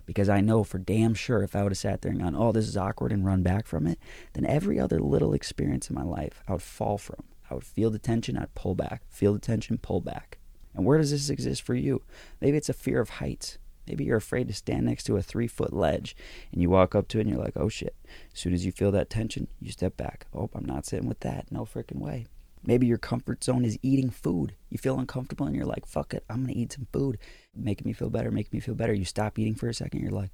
Because 0.06 0.30
I 0.30 0.42
know 0.42 0.64
for 0.64 0.80
damn 0.80 1.14
sure 1.14 1.44
if 1.44 1.56
I 1.56 1.64
would 1.64 1.72
have 1.72 1.78
sat 1.78 2.02
there 2.02 2.12
and 2.12 2.22
gone, 2.22 2.36
oh, 2.36 2.52
this 2.52 2.68
is 2.68 2.78
awkward 2.78 3.12
and 3.12 3.26
run 3.26 3.42
back 3.42 3.68
from 3.68 3.88
it, 3.88 4.00
then 4.34 4.46
every 4.46 4.80
other 4.80 5.00
little 5.00 5.34
experience 5.34 5.90
in 5.90 5.96
my 5.96 6.04
life 6.04 6.44
I 6.48 6.52
would 6.52 6.62
fall 6.62 6.98
from. 6.98 7.24
I 7.50 7.54
would 7.54 7.64
feel 7.64 7.90
the 7.90 8.00
tension, 8.00 8.38
I'd 8.38 8.56
pull 8.56 8.76
back. 8.76 9.04
Feel 9.10 9.34
the 9.34 9.40
tension, 9.40 9.78
pull 9.78 10.02
back. 10.02 10.40
And 10.74 10.86
where 10.86 10.98
does 10.98 11.12
this 11.12 11.30
exist 11.30 11.62
for 11.62 11.76
you? 11.76 12.02
Maybe 12.42 12.58
it's 12.58 12.70
a 12.70 12.74
fear 12.74 13.00
of 13.00 13.10
heights. 13.10 13.58
Maybe 13.88 14.04
you're 14.06 14.18
afraid 14.18 14.48
to 14.48 14.54
stand 14.54 14.86
next 14.86 15.04
to 15.04 15.18
a 15.18 15.22
three 15.22 15.48
foot 15.48 15.72
ledge 15.72 16.16
and 16.52 16.62
you 16.62 16.70
walk 16.70 16.96
up 16.96 17.08
to 17.10 17.20
it 17.20 17.22
and 17.22 17.30
you're 17.30 17.44
like, 17.44 17.56
oh 17.56 17.70
shit. 17.70 17.96
As 18.34 18.40
soon 18.40 18.54
as 18.54 18.66
you 18.66 18.72
feel 18.72 18.92
that 18.92 19.10
tension, 19.10 19.48
you 19.60 19.72
step 19.72 19.96
back. 19.96 20.26
Oh, 20.34 20.50
I'm 20.54 20.66
not 20.66 20.86
sitting 20.86 21.08
with 21.08 21.20
that. 21.22 21.52
No 21.52 21.66
freaking 21.66 22.00
way. 22.00 22.26
Maybe 22.66 22.88
your 22.88 22.98
comfort 22.98 23.44
zone 23.44 23.64
is 23.64 23.78
eating 23.84 24.10
food. 24.10 24.56
You 24.70 24.80
feel 24.80 25.00
uncomfortable 25.00 25.46
and 25.46 25.56
you're 25.56 25.68
like, 25.68 25.86
fuck 25.86 26.16
it, 26.16 26.26
I'm 26.30 26.48
to 26.48 26.54
eat 26.54 26.74
some 26.74 26.88
food. 26.92 27.20
Making 27.56 27.86
me 27.86 27.94
feel 27.94 28.10
better, 28.10 28.32
making 28.32 28.52
me 28.54 28.60
feel 28.60 28.74
better. 28.74 28.94
You 28.94 29.06
stop 29.06 29.38
eating 29.38 29.54
for 29.54 29.70
a 29.70 29.74
second, 29.74 30.02
you're 30.02 30.12
like, 30.12 30.32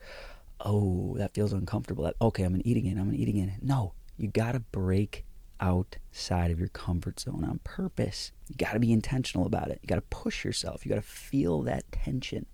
oh, 0.61 1.15
that 1.17 1.33
feels 1.33 1.51
uncomfortable. 1.51 2.09
Okay, 2.21 2.43
I'm 2.43 2.61
eating 2.63 2.85
it, 2.85 2.97
I'm 2.97 3.13
eating 3.13 3.35
it. 3.37 3.61
No, 3.61 3.95
you 4.17 4.29
got 4.29 4.53
to 4.53 4.61
break 4.61 5.25
outside 5.61 6.51
of 6.51 6.59
your 6.59 6.69
comfort 6.69 7.19
zone 7.19 7.45
on 7.45 7.59
purpose. 7.63 8.31
You 8.49 8.55
got 8.55 8.73
to 8.73 8.79
be 8.79 8.91
intentional 8.91 9.45
about 9.45 9.69
it. 9.69 9.79
You 9.81 9.87
got 9.87 9.95
to 9.95 10.01
push 10.01 10.43
yourself. 10.43 10.85
You 10.85 10.89
got 10.89 10.95
to 10.95 11.01
feel 11.01 11.61
that 11.61 11.89
tension. 11.91 12.45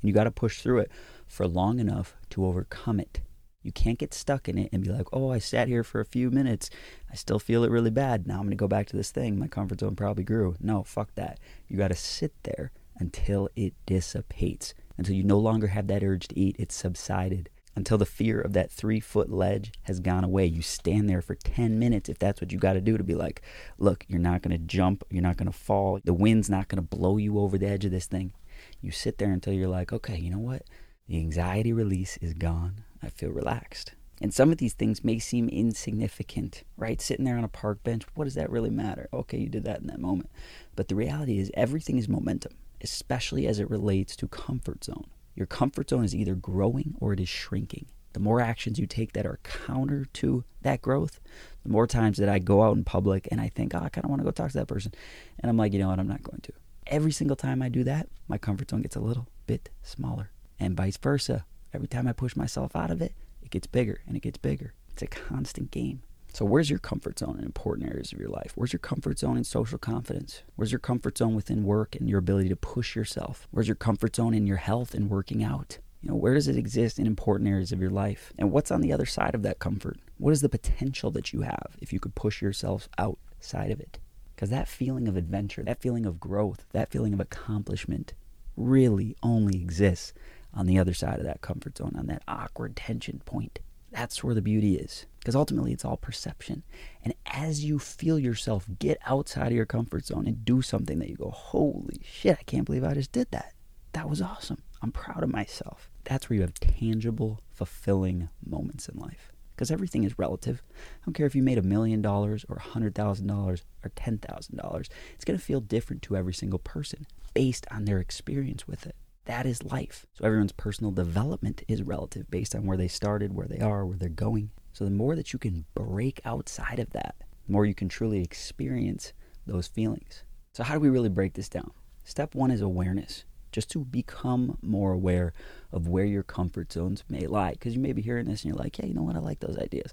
And 0.00 0.08
you 0.08 0.12
got 0.12 0.24
to 0.24 0.30
push 0.30 0.60
through 0.60 0.78
it 0.78 0.90
for 1.26 1.46
long 1.46 1.78
enough 1.78 2.16
to 2.30 2.44
overcome 2.44 2.98
it. 2.98 3.20
You 3.62 3.72
can't 3.72 3.98
get 3.98 4.12
stuck 4.12 4.48
in 4.48 4.58
it 4.58 4.68
and 4.72 4.82
be 4.82 4.90
like, 4.90 5.06
oh, 5.12 5.30
I 5.30 5.38
sat 5.38 5.68
here 5.68 5.84
for 5.84 6.00
a 6.00 6.04
few 6.04 6.30
minutes. 6.30 6.68
I 7.10 7.14
still 7.14 7.38
feel 7.38 7.64
it 7.64 7.70
really 7.70 7.90
bad. 7.90 8.26
Now 8.26 8.34
I'm 8.34 8.42
going 8.42 8.50
to 8.50 8.56
go 8.56 8.68
back 8.68 8.86
to 8.88 8.96
this 8.96 9.10
thing. 9.10 9.38
My 9.38 9.48
comfort 9.48 9.80
zone 9.80 9.96
probably 9.96 10.24
grew. 10.24 10.56
No, 10.60 10.82
fuck 10.82 11.14
that. 11.14 11.38
You 11.68 11.78
got 11.78 11.88
to 11.88 11.94
sit 11.94 12.34
there 12.42 12.72
until 12.96 13.48
it 13.56 13.74
dissipates, 13.86 14.74
until 14.98 15.14
you 15.14 15.24
no 15.24 15.38
longer 15.38 15.68
have 15.68 15.86
that 15.86 16.04
urge 16.04 16.28
to 16.28 16.38
eat. 16.38 16.56
It's 16.58 16.74
subsided 16.74 17.48
until 17.76 17.98
the 17.98 18.06
fear 18.06 18.40
of 18.40 18.52
that 18.52 18.70
three 18.70 19.00
foot 19.00 19.30
ledge 19.30 19.72
has 19.82 20.00
gone 20.00 20.24
away. 20.24 20.46
You 20.46 20.62
stand 20.62 21.08
there 21.08 21.22
for 21.22 21.34
10 21.34 21.78
minutes 21.78 22.08
if 22.08 22.18
that's 22.18 22.40
what 22.40 22.52
you 22.52 22.58
got 22.58 22.74
to 22.74 22.80
do 22.80 22.96
to 22.96 23.04
be 23.04 23.14
like, 23.14 23.42
look, 23.78 24.04
you're 24.08 24.20
not 24.20 24.42
going 24.42 24.56
to 24.56 24.64
jump, 24.64 25.04
you're 25.10 25.22
not 25.22 25.36
going 25.36 25.50
to 25.50 25.58
fall, 25.58 26.00
the 26.04 26.14
wind's 26.14 26.50
not 26.50 26.68
going 26.68 26.82
to 26.82 26.96
blow 26.96 27.16
you 27.16 27.38
over 27.38 27.58
the 27.58 27.68
edge 27.68 27.84
of 27.84 27.90
this 27.90 28.06
thing. 28.06 28.32
You 28.80 28.90
sit 28.90 29.18
there 29.18 29.32
until 29.32 29.52
you're 29.52 29.68
like, 29.68 29.92
okay, 29.92 30.16
you 30.16 30.30
know 30.30 30.38
what? 30.38 30.62
The 31.06 31.18
anxiety 31.18 31.72
release 31.72 32.16
is 32.18 32.34
gone. 32.34 32.84
I 33.02 33.08
feel 33.08 33.30
relaxed. 33.30 33.92
And 34.22 34.32
some 34.32 34.52
of 34.52 34.58
these 34.58 34.74
things 34.74 35.04
may 35.04 35.18
seem 35.18 35.48
insignificant, 35.48 36.62
right? 36.76 37.00
Sitting 37.00 37.24
there 37.24 37.36
on 37.36 37.44
a 37.44 37.48
park 37.48 37.82
bench, 37.82 38.04
what 38.14 38.24
does 38.24 38.34
that 38.34 38.50
really 38.50 38.70
matter? 38.70 39.08
Okay, 39.12 39.38
you 39.38 39.48
did 39.48 39.64
that 39.64 39.80
in 39.80 39.88
that 39.88 40.00
moment. 40.00 40.30
But 40.76 40.88
the 40.88 40.94
reality 40.94 41.38
is, 41.38 41.50
everything 41.54 41.98
is 41.98 42.08
momentum, 42.08 42.52
especially 42.80 43.46
as 43.46 43.58
it 43.58 43.68
relates 43.68 44.14
to 44.16 44.28
comfort 44.28 44.84
zone. 44.84 45.08
Your 45.34 45.46
comfort 45.46 45.90
zone 45.90 46.04
is 46.04 46.14
either 46.14 46.34
growing 46.34 46.94
or 47.00 47.12
it 47.12 47.20
is 47.20 47.28
shrinking. 47.28 47.86
The 48.12 48.20
more 48.20 48.40
actions 48.40 48.78
you 48.78 48.86
take 48.86 49.12
that 49.14 49.26
are 49.26 49.40
counter 49.42 50.06
to 50.14 50.44
that 50.62 50.80
growth, 50.80 51.20
the 51.64 51.68
more 51.68 51.86
times 51.86 52.18
that 52.18 52.28
I 52.28 52.38
go 52.38 52.62
out 52.62 52.76
in 52.76 52.84
public 52.84 53.26
and 53.30 53.40
I 53.40 53.48
think, 53.48 53.74
oh, 53.74 53.80
I 53.80 53.88
kind 53.88 54.04
of 54.04 54.10
want 54.10 54.20
to 54.20 54.24
go 54.24 54.30
talk 54.30 54.52
to 54.52 54.58
that 54.58 54.68
person. 54.68 54.92
And 55.40 55.50
I'm 55.50 55.56
like, 55.56 55.72
you 55.72 55.80
know 55.80 55.88
what? 55.88 55.98
I'm 55.98 56.08
not 56.08 56.22
going 56.22 56.40
to. 56.42 56.52
Every 56.86 57.10
single 57.10 57.36
time 57.36 57.60
I 57.60 57.68
do 57.68 57.82
that, 57.84 58.08
my 58.28 58.38
comfort 58.38 58.70
zone 58.70 58.82
gets 58.82 58.94
a 58.94 59.00
little 59.00 59.26
bit 59.46 59.70
smaller. 59.82 60.30
And 60.60 60.76
vice 60.76 60.96
versa. 60.96 61.44
Every 61.72 61.88
time 61.88 62.06
I 62.06 62.12
push 62.12 62.36
myself 62.36 62.76
out 62.76 62.92
of 62.92 63.02
it, 63.02 63.14
it 63.42 63.50
gets 63.50 63.66
bigger 63.66 64.00
and 64.06 64.16
it 64.16 64.22
gets 64.22 64.38
bigger. 64.38 64.74
It's 64.90 65.02
a 65.02 65.08
constant 65.08 65.72
game. 65.72 66.02
So, 66.34 66.44
where's 66.44 66.68
your 66.68 66.80
comfort 66.80 67.20
zone 67.20 67.38
in 67.38 67.44
important 67.44 67.88
areas 67.88 68.12
of 68.12 68.18
your 68.18 68.28
life? 68.28 68.54
Where's 68.56 68.72
your 68.72 68.80
comfort 68.80 69.20
zone 69.20 69.36
in 69.36 69.44
social 69.44 69.78
confidence? 69.78 70.42
Where's 70.56 70.72
your 70.72 70.80
comfort 70.80 71.16
zone 71.16 71.36
within 71.36 71.62
work 71.62 71.94
and 71.94 72.10
your 72.10 72.18
ability 72.18 72.48
to 72.48 72.56
push 72.56 72.96
yourself? 72.96 73.46
Where's 73.52 73.68
your 73.68 73.76
comfort 73.76 74.16
zone 74.16 74.34
in 74.34 74.44
your 74.44 74.56
health 74.56 74.94
and 74.94 75.08
working 75.08 75.44
out? 75.44 75.78
You 76.02 76.08
know, 76.08 76.16
where 76.16 76.34
does 76.34 76.48
it 76.48 76.56
exist 76.56 76.98
in 76.98 77.06
important 77.06 77.48
areas 77.48 77.70
of 77.70 77.80
your 77.80 77.90
life? 77.90 78.32
And 78.36 78.50
what's 78.50 78.72
on 78.72 78.80
the 78.80 78.92
other 78.92 79.06
side 79.06 79.36
of 79.36 79.42
that 79.42 79.60
comfort? 79.60 80.00
What 80.18 80.32
is 80.32 80.40
the 80.40 80.48
potential 80.48 81.12
that 81.12 81.32
you 81.32 81.42
have 81.42 81.76
if 81.80 81.92
you 81.92 82.00
could 82.00 82.16
push 82.16 82.42
yourself 82.42 82.88
outside 82.98 83.70
of 83.70 83.78
it? 83.78 84.00
Because 84.34 84.50
that 84.50 84.66
feeling 84.66 85.06
of 85.06 85.16
adventure, 85.16 85.62
that 85.62 85.80
feeling 85.80 86.04
of 86.04 86.18
growth, 86.18 86.66
that 86.72 86.90
feeling 86.90 87.14
of 87.14 87.20
accomplishment 87.20 88.12
really 88.56 89.14
only 89.22 89.62
exists 89.62 90.12
on 90.52 90.66
the 90.66 90.80
other 90.80 90.94
side 90.94 91.20
of 91.20 91.26
that 91.26 91.42
comfort 91.42 91.78
zone, 91.78 91.94
on 91.96 92.06
that 92.06 92.24
awkward 92.26 92.74
tension 92.74 93.22
point. 93.24 93.60
That's 93.94 94.24
where 94.24 94.34
the 94.34 94.42
beauty 94.42 94.74
is. 94.74 95.06
Because 95.20 95.36
ultimately, 95.36 95.72
it's 95.72 95.84
all 95.84 95.96
perception. 95.96 96.64
And 97.04 97.14
as 97.26 97.64
you 97.64 97.78
feel 97.78 98.18
yourself 98.18 98.66
get 98.80 98.98
outside 99.06 99.46
of 99.46 99.52
your 99.52 99.66
comfort 99.66 100.04
zone 100.04 100.26
and 100.26 100.44
do 100.44 100.62
something 100.62 100.98
that 100.98 101.08
you 101.08 101.16
go, 101.16 101.30
holy 101.30 102.00
shit, 102.02 102.36
I 102.38 102.42
can't 102.42 102.66
believe 102.66 102.82
I 102.82 102.94
just 102.94 103.12
did 103.12 103.30
that. 103.30 103.54
That 103.92 104.10
was 104.10 104.20
awesome. 104.20 104.62
I'm 104.82 104.90
proud 104.90 105.22
of 105.22 105.30
myself. 105.30 105.88
That's 106.02 106.28
where 106.28 106.34
you 106.34 106.42
have 106.42 106.54
tangible, 106.54 107.40
fulfilling 107.52 108.28
moments 108.44 108.88
in 108.88 108.98
life. 108.98 109.30
Because 109.54 109.70
everything 109.70 110.02
is 110.02 110.18
relative. 110.18 110.60
I 110.74 111.06
don't 111.06 111.14
care 111.14 111.26
if 111.26 111.36
you 111.36 111.42
made 111.44 111.58
a 111.58 111.62
million 111.62 112.02
dollars 112.02 112.44
or 112.48 112.56
a 112.56 112.60
hundred 112.60 112.96
thousand 112.96 113.28
dollars 113.28 113.62
or 113.84 113.90
ten 113.90 114.18
thousand 114.18 114.56
dollars. 114.56 114.90
It's 115.14 115.24
going 115.24 115.38
to 115.38 115.44
feel 115.44 115.60
different 115.60 116.02
to 116.02 116.16
every 116.16 116.34
single 116.34 116.58
person 116.58 117.06
based 117.32 117.64
on 117.70 117.84
their 117.84 118.00
experience 118.00 118.66
with 118.66 118.86
it. 118.86 118.96
That 119.26 119.46
is 119.46 119.62
life. 119.62 120.06
So 120.12 120.24
everyone's 120.24 120.52
personal 120.52 120.90
development 120.90 121.62
is 121.66 121.82
relative 121.82 122.30
based 122.30 122.54
on 122.54 122.66
where 122.66 122.76
they 122.76 122.88
started, 122.88 123.34
where 123.34 123.46
they 123.46 123.60
are, 123.60 123.86
where 123.86 123.96
they're 123.96 124.08
going. 124.08 124.50
So 124.72 124.84
the 124.84 124.90
more 124.90 125.16
that 125.16 125.32
you 125.32 125.38
can 125.38 125.64
break 125.74 126.20
outside 126.24 126.78
of 126.78 126.90
that, 126.90 127.14
the 127.46 127.52
more 127.52 127.64
you 127.64 127.74
can 127.74 127.88
truly 127.88 128.22
experience 128.22 129.12
those 129.46 129.66
feelings. 129.66 130.24
So, 130.52 130.62
how 130.62 130.74
do 130.74 130.80
we 130.80 130.88
really 130.88 131.08
break 131.08 131.34
this 131.34 131.48
down? 131.48 131.72
Step 132.04 132.34
one 132.34 132.50
is 132.50 132.60
awareness, 132.60 133.24
just 133.50 133.70
to 133.70 133.84
become 133.84 134.58
more 134.62 134.92
aware 134.92 135.32
of 135.72 135.88
where 135.88 136.04
your 136.04 136.22
comfort 136.22 136.72
zones 136.72 137.02
may 137.08 137.26
lie. 137.26 137.52
Because 137.52 137.74
you 137.74 137.80
may 137.80 137.92
be 137.92 138.02
hearing 138.02 138.26
this 138.26 138.42
and 138.42 138.50
you're 138.52 138.62
like, 138.62 138.78
yeah, 138.78 138.86
you 138.86 138.94
know 138.94 139.02
what? 139.02 139.16
I 139.16 139.20
like 139.20 139.40
those 139.40 139.58
ideas. 139.58 139.92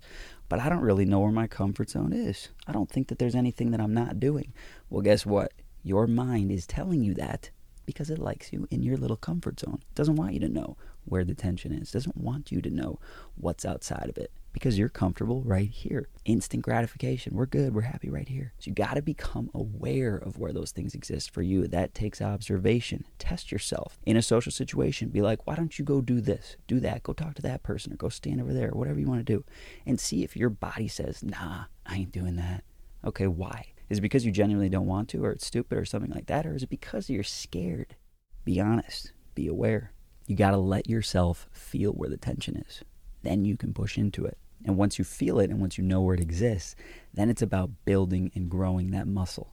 But 0.50 0.60
I 0.60 0.68
don't 0.68 0.82
really 0.82 1.06
know 1.06 1.20
where 1.20 1.32
my 1.32 1.48
comfort 1.48 1.90
zone 1.90 2.12
is. 2.12 2.50
I 2.68 2.74
don't 2.74 2.90
think 2.90 3.08
that 3.08 3.20
there's 3.20 3.36
anything 3.36 3.72
that 3.72 3.80
I'm 3.80 3.94
not 3.94 4.20
doing. 4.20 4.54
Well, 4.90 5.02
guess 5.02 5.26
what? 5.26 5.54
Your 5.84 6.06
mind 6.06 6.52
is 6.52 6.68
telling 6.68 7.02
you 7.04 7.14
that 7.16 7.50
because 7.94 8.10
it 8.10 8.20
likes 8.20 8.52
you 8.52 8.68
in 8.72 8.84
your 8.84 8.98
little 8.98 9.18
comfort 9.18 9.60
zone. 9.60 9.80
It 9.82 9.96
doesn't 9.96 10.16
want 10.16 10.34
you 10.34 10.40
to 10.42 10.50
know 10.50 10.78
where 11.06 11.24
the 11.24 11.36
tension 11.36 11.72
is. 11.72 11.90
It 11.90 11.94
doesn't 11.94 12.18
want 12.18 12.52
you 12.52 12.62
to 12.62 12.70
know 12.70 13.00
what's 13.36 13.66
outside 13.66 14.10
of 14.10 14.18
it 14.18 14.32
because 14.54 14.78
you're 14.78 14.90
comfortable 14.90 15.42
right 15.44 15.70
here. 15.70 16.10
Instant 16.26 16.64
gratification. 16.64 17.36
We're 17.36 17.46
good. 17.46 17.74
We're 17.74 17.82
happy 17.82 18.10
right 18.10 18.28
here. 18.28 18.54
So 18.60 18.70
you 18.70 18.74
got 18.74 18.96
to 18.96 19.02
become 19.02 19.50
aware 19.54 20.16
of 20.18 20.38
where 20.38 20.54
those 20.54 20.72
things 20.72 20.94
exist 20.94 21.32
for 21.32 21.42
you. 21.42 21.68
That 21.68 21.94
takes 21.94 22.22
observation. 22.22 23.06
Test 23.18 23.52
yourself 23.52 24.00
in 24.06 24.18
a 24.18 24.22
social 24.22 24.52
situation. 24.52 25.10
Be 25.10 25.22
like, 25.22 25.48
why 25.48 25.56
don't 25.56 25.78
you 25.78 25.86
go 25.86 26.02
do 26.02 26.22
this, 26.22 26.58
do 26.68 26.80
that, 26.82 27.04
go 27.04 27.14
talk 27.14 27.36
to 27.36 27.42
that 27.44 27.64
person, 27.64 27.94
or 27.94 27.98
go 27.98 28.10
stand 28.10 28.42
over 28.42 28.54
there, 28.54 28.70
whatever 28.70 29.00
you 29.00 29.08
want 29.08 29.26
to 29.26 29.34
do, 29.34 29.44
and 29.86 30.00
see 30.00 30.24
if 30.24 30.36
your 30.36 30.50
body 30.50 30.88
says, 30.88 31.24
nah, 31.24 31.66
I 31.86 31.96
ain't 31.98 32.12
doing 32.12 32.36
that. 32.36 32.64
Okay, 33.04 33.28
why? 33.28 33.71
Is 33.92 33.98
it 33.98 34.02
because 34.02 34.26
you 34.26 34.32
genuinely 34.32 34.70
don't 34.70 34.86
want 34.86 35.10
to, 35.10 35.26
or 35.26 35.32
it's 35.32 35.46
stupid, 35.46 35.78
or 35.78 35.84
something 35.84 36.12
like 36.12 36.28
that, 36.28 36.46
or 36.46 36.56
is 36.56 36.64
it 36.64 36.70
because 36.70 37.10
you're 37.10 37.24
scared? 37.24 37.98
Be 38.46 38.58
honest. 38.62 39.12
Be 39.36 39.48
aware. 39.48 39.92
You 40.28 40.38
got 40.38 40.52
to 40.52 40.58
let 40.58 40.90
yourself 40.90 41.50
feel 41.52 41.92
where 41.92 42.08
the 42.08 42.16
tension 42.16 42.64
is. 42.66 42.86
Then 43.24 43.44
you 43.44 43.58
can 43.58 43.74
push 43.74 43.98
into 43.98 44.24
it. 44.24 44.38
And 44.64 44.78
once 44.78 44.98
you 44.98 45.04
feel 45.04 45.42
it 45.42 45.50
and 45.50 45.60
once 45.60 45.78
you 45.78 45.84
know 45.84 46.00
where 46.00 46.16
it 46.16 46.22
exists, 46.22 46.78
then 47.14 47.30
it's 47.30 47.42
about 47.42 47.84
building 47.84 48.32
and 48.34 48.50
growing 48.50 48.92
that 48.92 49.08
muscle, 49.08 49.52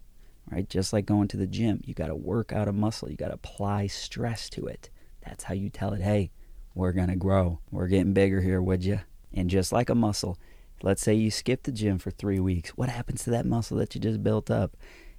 right? 0.53 0.71
Just 0.71 0.93
like 0.93 1.05
going 1.05 1.27
to 1.29 1.37
the 1.37 1.49
gym, 1.49 1.81
you 1.85 1.93
got 1.93 2.07
to 2.07 2.15
work 2.15 2.53
out 2.53 2.69
a 2.69 2.73
muscle, 2.73 3.11
you 3.11 3.17
got 3.17 3.29
to 3.29 3.35
apply 3.35 3.89
stress 3.89 4.49
to 4.51 4.67
it. 4.67 4.89
That's 5.27 5.43
how 5.43 5.55
you 5.55 5.69
tell 5.69 5.95
it, 5.95 6.01
hey, 6.01 6.31
we're 6.77 6.93
going 6.93 7.09
to 7.09 7.17
grow. 7.17 7.59
We're 7.73 7.89
getting 7.89 8.13
bigger 8.13 8.41
here, 8.41 8.63
would 8.63 8.85
you? 8.85 9.01
And 9.35 9.51
just 9.51 9.73
like 9.73 9.91
a 9.91 9.97
muscle, 9.97 10.39
let's 10.83 11.03
say 11.03 11.15
you 11.15 11.31
skip 11.31 11.63
the 11.63 11.73
gym 11.73 11.99
for 11.99 12.11
three 12.11 12.41
weeks. 12.41 12.71
What 12.71 12.89
happens 12.89 13.25
to 13.25 13.31
that 13.31 13.47
muscle 13.47 13.77
that 13.79 13.95
you 13.95 14.01
just 14.01 14.23
built 14.23 14.51
up? 14.51 14.77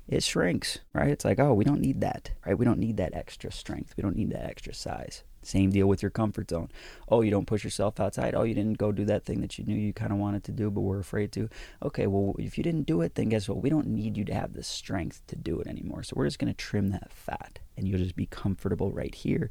It 0.08 0.24
shrinks, 0.24 0.80
right? 0.94 1.10
It's 1.10 1.26
like, 1.26 1.40
oh, 1.40 1.54
we 1.54 1.64
don't 1.64 1.82
need 1.82 2.02
that, 2.02 2.32
right? 2.46 2.58
We 2.58 2.66
don't 2.66 2.80
need 2.80 2.98
that 2.98 3.14
extra 3.14 3.52
strength. 3.52 3.94
We 3.96 4.02
don't 4.02 4.16
need 4.16 4.32
that 4.32 4.46
extra 4.46 4.74
size. 4.74 5.24
Same 5.42 5.70
deal 5.70 5.88
with 5.88 6.02
your 6.02 6.10
comfort 6.10 6.50
zone. 6.50 6.70
Oh, 7.08 7.22
you 7.22 7.32
don't 7.32 7.46
push 7.46 7.64
yourself 7.64 8.00
outside. 8.00 8.36
Oh, 8.36 8.44
you 8.44 8.54
didn't 8.54 8.78
go 8.78 8.92
do 8.92 9.06
that 9.06 9.24
thing 9.24 9.42
that 9.42 9.58
you 9.58 9.66
knew 9.66 9.76
you 9.76 9.94
kind 9.94 10.12
of 10.12 10.18
wanted 10.18 10.44
to 10.46 10.52
do 10.52 10.70
but 10.70 10.82
were 10.82 11.00
afraid 11.00 11.32
to. 11.34 11.50
Okay, 11.82 12.08
well, 12.08 12.36
if 12.38 12.58
you 12.58 12.64
didn't 12.64 12.88
do 12.88 13.02
it, 13.02 13.16
then 13.16 13.30
guess 13.30 13.48
what? 13.48 13.62
We 13.62 13.70
don't 13.70 13.88
need 13.88 14.18
you 14.18 14.26
to 14.26 14.34
have 14.34 14.54
the 14.54 14.64
strength 14.64 15.22
to 15.28 15.36
do 15.36 15.60
it 15.60 15.68
anymore. 15.68 16.04
So 16.04 16.16
we're 16.18 16.26
just 16.26 16.40
going 16.40 16.54
to 16.54 16.58
trim 16.58 16.90
that 16.90 17.12
fat 17.12 17.60
and 17.78 17.88
you'll 17.88 18.00
just 18.00 18.16
be 18.16 18.26
comfortable 18.26 18.92
right 18.92 19.16
here 19.16 19.50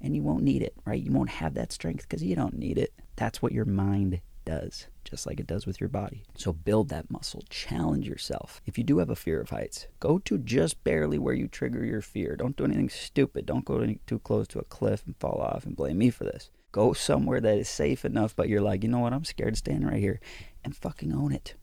and 0.00 0.16
you 0.16 0.22
won't 0.22 0.42
need 0.42 0.62
it, 0.62 0.74
right? 0.84 1.00
You 1.00 1.12
won't 1.12 1.30
have 1.30 1.54
that 1.54 1.72
strength 1.72 2.08
because 2.08 2.24
you 2.24 2.34
don't 2.34 2.58
need 2.58 2.78
it. 2.78 2.92
That's 3.16 3.40
what 3.40 3.52
your 3.52 3.64
mind 3.64 4.20
does, 4.48 4.86
just 5.04 5.26
like 5.26 5.38
it 5.38 5.46
does 5.46 5.66
with 5.66 5.78
your 5.78 5.90
body. 5.90 6.24
So 6.34 6.54
build 6.54 6.88
that 6.88 7.10
muscle, 7.10 7.44
challenge 7.50 8.08
yourself. 8.08 8.62
If 8.64 8.78
you 8.78 8.84
do 8.84 8.96
have 8.96 9.10
a 9.10 9.16
fear 9.16 9.42
of 9.42 9.50
heights, 9.50 9.86
go 10.00 10.18
to 10.20 10.38
just 10.38 10.82
barely 10.84 11.18
where 11.18 11.34
you 11.34 11.48
trigger 11.48 11.84
your 11.84 12.00
fear. 12.00 12.34
Don't 12.34 12.56
do 12.56 12.64
anything 12.64 12.88
stupid. 12.88 13.44
Don't 13.44 13.66
go 13.66 13.86
too 14.06 14.18
close 14.20 14.48
to 14.48 14.58
a 14.58 14.64
cliff 14.64 15.02
and 15.04 15.14
fall 15.18 15.42
off 15.42 15.66
and 15.66 15.76
blame 15.76 15.98
me 15.98 16.08
for 16.08 16.24
this. 16.24 16.48
Go 16.72 16.94
somewhere 16.94 17.42
that 17.42 17.58
is 17.58 17.68
safe 17.68 18.06
enough, 18.06 18.34
but 18.34 18.48
you're 18.48 18.62
like, 18.62 18.82
you 18.82 18.88
know 18.88 19.00
what, 19.00 19.12
I'm 19.12 19.24
scared 19.24 19.52
to 19.52 19.58
stand 19.58 19.86
right 19.86 20.00
here 20.00 20.18
and 20.64 20.74
fucking 20.74 21.12
own 21.12 21.32
it. 21.32 21.54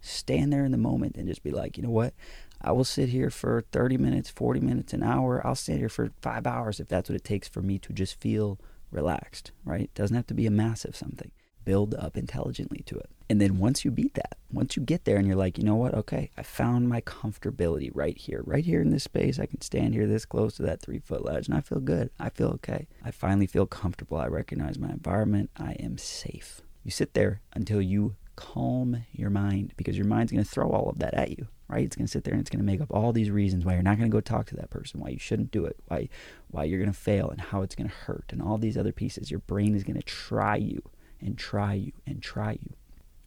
Stand 0.00 0.50
there 0.50 0.64
in 0.64 0.72
the 0.72 0.78
moment 0.78 1.16
and 1.16 1.28
just 1.28 1.42
be 1.42 1.50
like, 1.50 1.76
you 1.76 1.82
know 1.82 1.90
what? 1.90 2.14
I 2.62 2.72
will 2.72 2.84
sit 2.84 3.10
here 3.10 3.28
for 3.28 3.64
30 3.72 3.98
minutes, 3.98 4.30
40 4.30 4.60
minutes, 4.60 4.94
an 4.94 5.02
hour. 5.02 5.46
I'll 5.46 5.54
stand 5.54 5.80
here 5.80 5.90
for 5.90 6.12
five 6.22 6.46
hours 6.46 6.80
if 6.80 6.88
that's 6.88 7.10
what 7.10 7.16
it 7.16 7.24
takes 7.24 7.46
for 7.46 7.60
me 7.60 7.78
to 7.80 7.92
just 7.92 8.18
feel 8.18 8.58
relaxed, 8.90 9.52
right? 9.66 9.82
It 9.82 9.94
doesn't 9.94 10.16
have 10.16 10.26
to 10.28 10.34
be 10.34 10.46
a 10.46 10.50
massive 10.50 10.96
something 10.96 11.30
build 11.64 11.94
up 11.94 12.16
intelligently 12.16 12.82
to 12.86 12.96
it. 12.96 13.10
And 13.28 13.40
then 13.40 13.58
once 13.58 13.84
you 13.84 13.90
beat 13.90 14.14
that, 14.14 14.36
once 14.52 14.76
you 14.76 14.82
get 14.82 15.04
there 15.04 15.16
and 15.16 15.26
you're 15.26 15.36
like, 15.36 15.56
you 15.56 15.64
know 15.64 15.76
what? 15.76 15.94
Okay, 15.94 16.30
I 16.36 16.42
found 16.42 16.88
my 16.88 17.00
comfortability 17.00 17.90
right 17.94 18.16
here, 18.16 18.42
right 18.44 18.64
here 18.64 18.80
in 18.80 18.90
this 18.90 19.04
space. 19.04 19.38
I 19.38 19.46
can 19.46 19.60
stand 19.60 19.94
here 19.94 20.06
this 20.06 20.26
close 20.26 20.56
to 20.56 20.62
that 20.64 20.82
three 20.82 20.98
foot 20.98 21.24
ledge 21.24 21.48
and 21.48 21.56
I 21.56 21.60
feel 21.60 21.80
good. 21.80 22.10
I 22.20 22.28
feel 22.28 22.48
okay. 22.48 22.88
I 23.04 23.10
finally 23.10 23.46
feel 23.46 23.66
comfortable. 23.66 24.18
I 24.18 24.26
recognize 24.26 24.78
my 24.78 24.90
environment. 24.90 25.50
I 25.56 25.72
am 25.72 25.96
safe. 25.98 26.60
You 26.84 26.90
sit 26.90 27.14
there 27.14 27.40
until 27.54 27.80
you 27.80 28.16
calm 28.36 29.04
your 29.12 29.30
mind 29.30 29.72
because 29.76 29.96
your 29.96 30.06
mind's 30.06 30.32
going 30.32 30.44
to 30.44 30.50
throw 30.50 30.70
all 30.70 30.88
of 30.88 30.98
that 30.98 31.14
at 31.14 31.30
you 31.30 31.46
right 31.68 31.84
it's 31.84 31.96
going 31.96 32.06
to 32.06 32.10
sit 32.10 32.24
there 32.24 32.32
and 32.32 32.40
it's 32.40 32.50
going 32.50 32.58
to 32.58 32.64
make 32.64 32.80
up 32.80 32.90
all 32.90 33.12
these 33.12 33.30
reasons 33.30 33.64
why 33.64 33.74
you're 33.74 33.82
not 33.82 33.98
going 33.98 34.10
to 34.10 34.14
go 34.14 34.20
talk 34.20 34.46
to 34.46 34.56
that 34.56 34.70
person 34.70 35.00
why 35.00 35.10
you 35.10 35.18
shouldn't 35.18 35.50
do 35.50 35.64
it 35.64 35.76
why 35.88 36.08
why 36.50 36.64
you're 36.64 36.78
going 36.78 36.90
to 36.92 36.98
fail 36.98 37.28
and 37.28 37.40
how 37.40 37.62
it's 37.62 37.74
going 37.74 37.88
to 37.88 37.94
hurt 37.94 38.24
and 38.30 38.40
all 38.40 38.58
these 38.58 38.76
other 38.76 38.92
pieces 38.92 39.30
your 39.30 39.40
brain 39.40 39.74
is 39.74 39.84
going 39.84 39.96
to 39.96 40.02
try 40.02 40.56
you 40.56 40.82
and 41.22 41.38
try 41.38 41.74
you 41.74 41.92
and 42.06 42.22
try 42.22 42.52
you. 42.52 42.74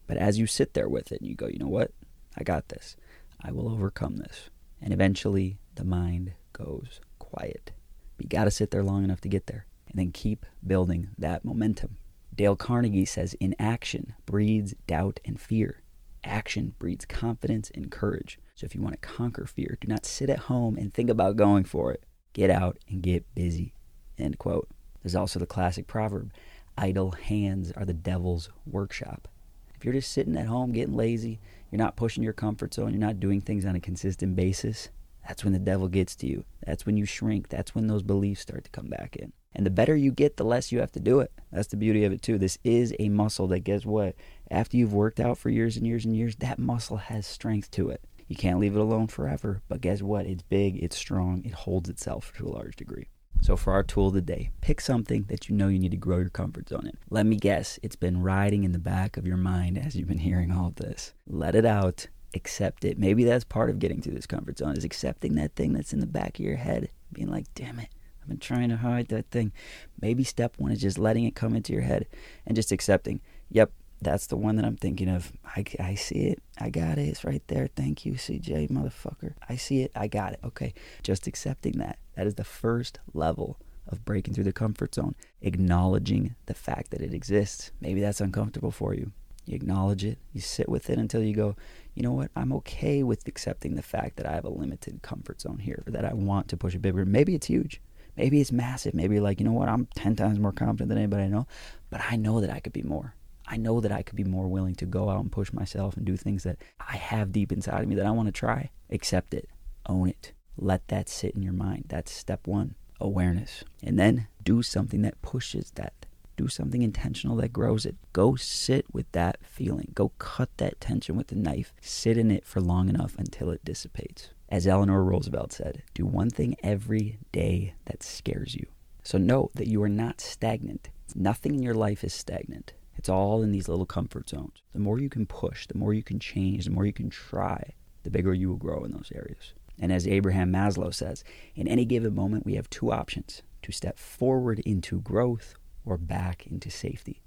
But 0.06 0.16
as 0.16 0.38
you 0.38 0.46
sit 0.46 0.74
there 0.74 0.88
with 0.88 1.10
it, 1.12 1.20
and 1.20 1.28
you 1.28 1.34
go, 1.34 1.46
you 1.46 1.58
know 1.58 1.66
what? 1.66 1.92
I 2.36 2.44
got 2.44 2.68
this. 2.68 2.96
I 3.42 3.50
will 3.50 3.68
overcome 3.68 4.16
this. 4.18 4.50
And 4.80 4.92
eventually 4.92 5.58
the 5.74 5.84
mind 5.84 6.32
goes 6.52 7.00
quiet. 7.18 7.72
But 8.16 8.26
you 8.26 8.28
got 8.28 8.44
to 8.44 8.50
sit 8.50 8.70
there 8.70 8.84
long 8.84 9.04
enough 9.04 9.20
to 9.22 9.28
get 9.28 9.46
there 9.46 9.66
and 9.88 9.98
then 9.98 10.12
keep 10.12 10.46
building 10.64 11.08
that 11.18 11.44
momentum. 11.44 11.96
Dale 12.34 12.56
Carnegie 12.56 13.06
says, 13.06 13.34
inaction 13.40 14.14
breeds 14.26 14.74
doubt 14.86 15.20
and 15.24 15.40
fear. 15.40 15.82
Action 16.22 16.74
breeds 16.78 17.04
confidence 17.04 17.70
and 17.74 17.90
courage. 17.90 18.38
So 18.54 18.64
if 18.64 18.74
you 18.74 18.82
want 18.82 19.00
to 19.00 19.08
conquer 19.08 19.46
fear, 19.46 19.78
do 19.80 19.88
not 19.88 20.04
sit 20.04 20.28
at 20.28 20.40
home 20.40 20.76
and 20.76 20.92
think 20.92 21.08
about 21.08 21.36
going 21.36 21.64
for 21.64 21.92
it. 21.92 22.04
Get 22.32 22.50
out 22.50 22.78
and 22.88 23.02
get 23.02 23.34
busy. 23.34 23.72
End 24.18 24.38
quote. 24.38 24.68
There's 25.02 25.14
also 25.14 25.38
the 25.38 25.46
classic 25.46 25.86
proverb 25.86 26.32
idle 26.76 27.12
hands 27.12 27.72
are 27.72 27.84
the 27.84 27.94
devil's 27.94 28.50
workshop. 28.66 29.28
If 29.74 29.84
you're 29.84 29.94
just 29.94 30.12
sitting 30.12 30.36
at 30.36 30.46
home 30.46 30.72
getting 30.72 30.96
lazy, 30.96 31.40
you're 31.70 31.78
not 31.78 31.96
pushing 31.96 32.22
your 32.22 32.32
comfort 32.32 32.74
zone, 32.74 32.90
you're 32.90 33.00
not 33.00 33.20
doing 33.20 33.40
things 33.40 33.64
on 33.64 33.76
a 33.76 33.80
consistent 33.80 34.36
basis, 34.36 34.88
that's 35.26 35.42
when 35.42 35.52
the 35.52 35.58
devil 35.58 35.88
gets 35.88 36.14
to 36.16 36.26
you. 36.26 36.44
That's 36.64 36.86
when 36.86 36.96
you 36.96 37.04
shrink. 37.04 37.48
That's 37.48 37.74
when 37.74 37.88
those 37.88 38.02
beliefs 38.02 38.42
start 38.42 38.64
to 38.64 38.70
come 38.70 38.86
back 38.86 39.16
in. 39.16 39.32
And 39.54 39.66
the 39.66 39.70
better 39.70 39.96
you 39.96 40.12
get, 40.12 40.36
the 40.36 40.44
less 40.44 40.70
you 40.70 40.80
have 40.80 40.92
to 40.92 41.00
do 41.00 41.20
it. 41.20 41.32
That's 41.50 41.68
the 41.68 41.76
beauty 41.76 42.04
of 42.04 42.12
it, 42.12 42.22
too. 42.22 42.38
This 42.38 42.58
is 42.62 42.94
a 42.98 43.08
muscle 43.08 43.48
that, 43.48 43.60
guess 43.60 43.84
what? 43.84 44.14
After 44.50 44.76
you've 44.76 44.92
worked 44.92 45.18
out 45.18 45.38
for 45.38 45.50
years 45.50 45.76
and 45.76 45.86
years 45.86 46.04
and 46.04 46.16
years, 46.16 46.36
that 46.36 46.58
muscle 46.58 46.98
has 46.98 47.26
strength 47.26 47.70
to 47.72 47.88
it. 47.88 48.04
You 48.28 48.36
can't 48.36 48.60
leave 48.60 48.76
it 48.76 48.80
alone 48.80 49.06
forever, 49.06 49.62
but 49.68 49.80
guess 49.80 50.02
what? 50.02 50.26
It's 50.26 50.42
big, 50.42 50.82
it's 50.82 50.96
strong, 50.96 51.42
it 51.44 51.52
holds 51.52 51.88
itself 51.88 52.32
to 52.36 52.46
a 52.46 52.50
large 52.50 52.76
degree. 52.76 53.08
So, 53.40 53.56
for 53.56 53.72
our 53.72 53.82
tool 53.82 54.08
of 54.08 54.14
the 54.14 54.22
day, 54.22 54.50
pick 54.60 54.80
something 54.80 55.24
that 55.28 55.48
you 55.48 55.54
know 55.54 55.68
you 55.68 55.78
need 55.78 55.92
to 55.92 55.96
grow 55.96 56.18
your 56.18 56.30
comfort 56.30 56.68
zone 56.68 56.86
in. 56.86 56.96
Let 57.10 57.26
me 57.26 57.36
guess, 57.36 57.78
it's 57.82 57.96
been 57.96 58.22
riding 58.22 58.64
in 58.64 58.72
the 58.72 58.78
back 58.78 59.16
of 59.16 59.26
your 59.26 59.36
mind 59.36 59.78
as 59.78 59.94
you've 59.94 60.08
been 60.08 60.18
hearing 60.18 60.50
all 60.50 60.72
this. 60.74 61.14
Let 61.28 61.54
it 61.54 61.64
out, 61.64 62.08
accept 62.34 62.84
it. 62.84 62.98
Maybe 62.98 63.24
that's 63.24 63.44
part 63.44 63.70
of 63.70 63.78
getting 63.78 64.02
through 64.02 64.14
this 64.14 64.26
comfort 64.26 64.58
zone 64.58 64.76
is 64.76 64.84
accepting 64.84 65.34
that 65.36 65.54
thing 65.54 65.72
that's 65.72 65.92
in 65.92 66.00
the 66.00 66.06
back 66.06 66.38
of 66.38 66.44
your 66.44 66.56
head, 66.56 66.90
being 67.12 67.28
like, 67.28 67.46
damn 67.54 67.78
it, 67.78 67.88
I've 68.20 68.28
been 68.28 68.38
trying 68.38 68.70
to 68.70 68.76
hide 68.76 69.08
that 69.08 69.30
thing. 69.30 69.52
Maybe 70.00 70.24
step 70.24 70.54
one 70.58 70.72
is 70.72 70.80
just 70.80 70.98
letting 70.98 71.24
it 71.24 71.36
come 71.36 71.54
into 71.54 71.72
your 71.72 71.82
head 71.82 72.06
and 72.46 72.56
just 72.56 72.72
accepting, 72.72 73.20
yep, 73.48 73.70
that's 74.02 74.26
the 74.26 74.36
one 74.36 74.56
that 74.56 74.64
I'm 74.64 74.76
thinking 74.76 75.08
of. 75.08 75.32
I, 75.44 75.64
I 75.80 75.94
see 75.94 76.26
it. 76.26 76.42
I 76.58 76.70
got 76.70 76.98
it. 76.98 77.08
It's 77.08 77.24
right 77.24 77.42
there. 77.46 77.68
Thank 77.74 78.04
you, 78.04 78.14
CJ, 78.14 78.70
motherfucker. 78.70 79.34
I 79.48 79.56
see 79.56 79.82
it. 79.82 79.92
I 79.94 80.06
got 80.06 80.32
it. 80.32 80.40
Okay. 80.44 80.74
Just 81.02 81.26
accepting 81.26 81.78
that. 81.78 81.98
That 82.16 82.26
is 82.26 82.34
the 82.34 82.44
first 82.44 82.98
level 83.14 83.58
of 83.86 84.04
breaking 84.04 84.34
through 84.34 84.44
the 84.44 84.52
comfort 84.52 84.94
zone, 84.94 85.14
acknowledging 85.42 86.34
the 86.46 86.54
fact 86.54 86.90
that 86.90 87.02
it 87.02 87.14
exists. 87.14 87.70
Maybe 87.80 88.00
that's 88.00 88.20
uncomfortable 88.20 88.70
for 88.70 88.94
you. 88.94 89.12
You 89.44 89.54
acknowledge 89.54 90.04
it, 90.04 90.18
you 90.32 90.40
sit 90.40 90.68
with 90.68 90.90
it 90.90 90.98
until 90.98 91.22
you 91.22 91.32
go, 91.32 91.54
you 91.94 92.02
know 92.02 92.12
what, 92.12 92.32
I'm 92.34 92.52
okay 92.54 93.04
with 93.04 93.28
accepting 93.28 93.76
the 93.76 93.82
fact 93.82 94.16
that 94.16 94.26
I 94.26 94.32
have 94.32 94.44
a 94.44 94.50
limited 94.50 95.02
comfort 95.02 95.40
zone 95.40 95.60
here, 95.60 95.84
or 95.86 95.92
that 95.92 96.04
I 96.04 96.14
want 96.14 96.48
to 96.48 96.56
push 96.56 96.74
it 96.74 96.82
bigger. 96.82 97.04
Maybe 97.04 97.36
it's 97.36 97.46
huge. 97.46 97.80
Maybe 98.16 98.40
it's 98.40 98.50
massive. 98.50 98.92
Maybe 98.94 99.20
like, 99.20 99.38
you 99.38 99.46
know 99.46 99.52
what, 99.52 99.68
I'm 99.68 99.86
10 99.94 100.16
times 100.16 100.40
more 100.40 100.50
confident 100.50 100.88
than 100.88 100.98
anybody 100.98 101.24
I 101.24 101.28
know, 101.28 101.46
but 101.90 102.00
I 102.10 102.16
know 102.16 102.40
that 102.40 102.50
I 102.50 102.58
could 102.58 102.72
be 102.72 102.82
more. 102.82 103.14
I 103.46 103.56
know 103.56 103.80
that 103.80 103.92
I 103.92 104.02
could 104.02 104.16
be 104.16 104.24
more 104.24 104.48
willing 104.48 104.74
to 104.76 104.86
go 104.86 105.08
out 105.08 105.20
and 105.20 105.30
push 105.30 105.52
myself 105.52 105.96
and 105.96 106.04
do 106.04 106.16
things 106.16 106.42
that 106.42 106.56
I 106.80 106.96
have 106.96 107.30
deep 107.30 107.52
inside 107.52 107.82
of 107.82 107.88
me 107.88 107.94
that 107.94 108.06
I 108.06 108.10
want 108.10 108.26
to 108.26 108.32
try. 108.32 108.70
Accept 108.90 109.32
it, 109.32 109.48
own 109.88 110.08
it, 110.08 110.32
let 110.56 110.88
that 110.88 111.08
sit 111.08 111.34
in 111.34 111.42
your 111.42 111.52
mind. 111.52 111.84
That's 111.88 112.12
step 112.12 112.46
one 112.46 112.74
awareness. 113.00 113.64
And 113.82 113.98
then 113.98 114.28
do 114.42 114.62
something 114.62 115.02
that 115.02 115.20
pushes 115.22 115.70
that. 115.72 116.06
Do 116.36 116.48
something 116.48 116.82
intentional 116.82 117.36
that 117.36 117.52
grows 117.52 117.86
it. 117.86 117.96
Go 118.12 118.36
sit 118.36 118.86
with 118.92 119.10
that 119.12 119.38
feeling. 119.42 119.92
Go 119.94 120.10
cut 120.18 120.50
that 120.58 120.80
tension 120.80 121.16
with 121.16 121.32
a 121.32 121.34
knife. 121.34 121.72
Sit 121.80 122.18
in 122.18 122.30
it 122.30 122.44
for 122.44 122.60
long 122.60 122.88
enough 122.88 123.14
until 123.18 123.50
it 123.50 123.64
dissipates. 123.64 124.30
As 124.48 124.66
Eleanor 124.66 125.02
Roosevelt 125.02 125.52
said, 125.52 125.82
do 125.94 126.04
one 126.06 126.30
thing 126.30 126.56
every 126.62 127.18
day 127.32 127.74
that 127.86 128.02
scares 128.02 128.54
you. 128.54 128.66
So 129.02 129.18
know 129.18 129.50
that 129.54 129.68
you 129.68 129.82
are 129.82 129.88
not 129.88 130.20
stagnant. 130.20 130.90
Nothing 131.14 131.54
in 131.54 131.62
your 131.62 131.74
life 131.74 132.04
is 132.04 132.12
stagnant. 132.12 132.74
It's 132.96 133.08
all 133.08 133.42
in 133.42 133.52
these 133.52 133.68
little 133.68 133.86
comfort 133.86 134.28
zones. 134.28 134.62
The 134.72 134.80
more 134.80 134.98
you 134.98 135.08
can 135.08 135.26
push, 135.26 135.66
the 135.66 135.78
more 135.78 135.94
you 135.94 136.02
can 136.02 136.18
change, 136.18 136.64
the 136.64 136.70
more 136.70 136.86
you 136.86 136.92
can 136.92 137.10
try, 137.10 137.74
the 138.02 138.10
bigger 138.10 138.34
you 138.34 138.48
will 138.48 138.56
grow 138.56 138.84
in 138.84 138.92
those 138.92 139.12
areas. 139.14 139.54
And 139.78 139.92
as 139.92 140.06
Abraham 140.06 140.52
Maslow 140.52 140.92
says, 140.92 141.22
in 141.54 141.68
any 141.68 141.84
given 141.84 142.14
moment, 142.14 142.46
we 142.46 142.54
have 142.54 142.70
two 142.70 142.92
options 142.92 143.42
to 143.62 143.72
step 143.72 143.98
forward 143.98 144.60
into 144.60 145.00
growth 145.00 145.54
or 145.84 145.98
back 145.98 146.46
into 146.46 146.70
safety. 146.70 147.22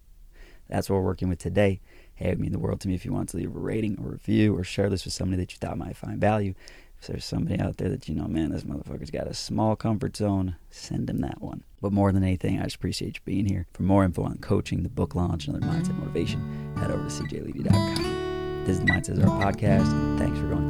That's 0.67 0.89
what 0.89 0.97
we're 0.97 1.03
working 1.03 1.29
with 1.29 1.39
today. 1.39 1.81
Hey, 2.13 2.27
it 2.27 2.29
would 2.31 2.39
mean 2.39 2.51
the 2.51 2.59
world 2.59 2.79
to 2.81 2.87
me 2.87 2.93
if 2.93 3.05
you 3.05 3.13
want 3.13 3.29
to 3.29 3.37
leave 3.37 3.55
a 3.55 3.59
rating 3.59 3.97
or 3.99 4.11
review 4.11 4.55
or 4.55 4.63
share 4.63 4.89
this 4.89 5.05
with 5.05 5.13
somebody 5.13 5.41
that 5.41 5.51
you 5.51 5.57
thought 5.57 5.77
might 5.77 5.97
find 5.97 6.21
value. 6.21 6.53
If 7.01 7.07
there's 7.07 7.25
somebody 7.25 7.59
out 7.59 7.77
there 7.77 7.89
that 7.89 8.09
you 8.09 8.15
know, 8.15 8.27
man, 8.27 8.51
this 8.51 8.63
motherfucker's 8.63 9.09
got 9.09 9.27
a 9.27 9.33
small 9.33 9.75
comfort 9.75 10.17
zone, 10.17 10.57
send 10.69 11.09
him 11.09 11.21
that 11.21 11.41
one. 11.41 11.63
But 11.81 11.93
more 11.93 12.11
than 12.11 12.23
anything, 12.23 12.59
I 12.59 12.65
just 12.65 12.75
appreciate 12.75 13.15
you 13.15 13.21
being 13.23 13.45
here. 13.45 13.67
For 13.73 13.83
more 13.83 14.03
info 14.03 14.23
on 14.23 14.37
coaching, 14.39 14.83
the 14.83 14.89
book 14.89 15.15
launch, 15.15 15.47
and 15.47 15.55
other 15.55 15.65
mindset 15.65 15.97
motivation, 15.97 16.75
head 16.75 16.91
over 16.91 17.07
to 17.07 17.09
cjledy.com. 17.09 18.65
This 18.65 18.77
is 18.77 18.79
the 18.79 18.91
Mindset 18.91 19.15
Czar 19.15 19.41
podcast. 19.41 20.19
Thanks 20.19 20.37
for 20.37 20.47
going 20.47 20.69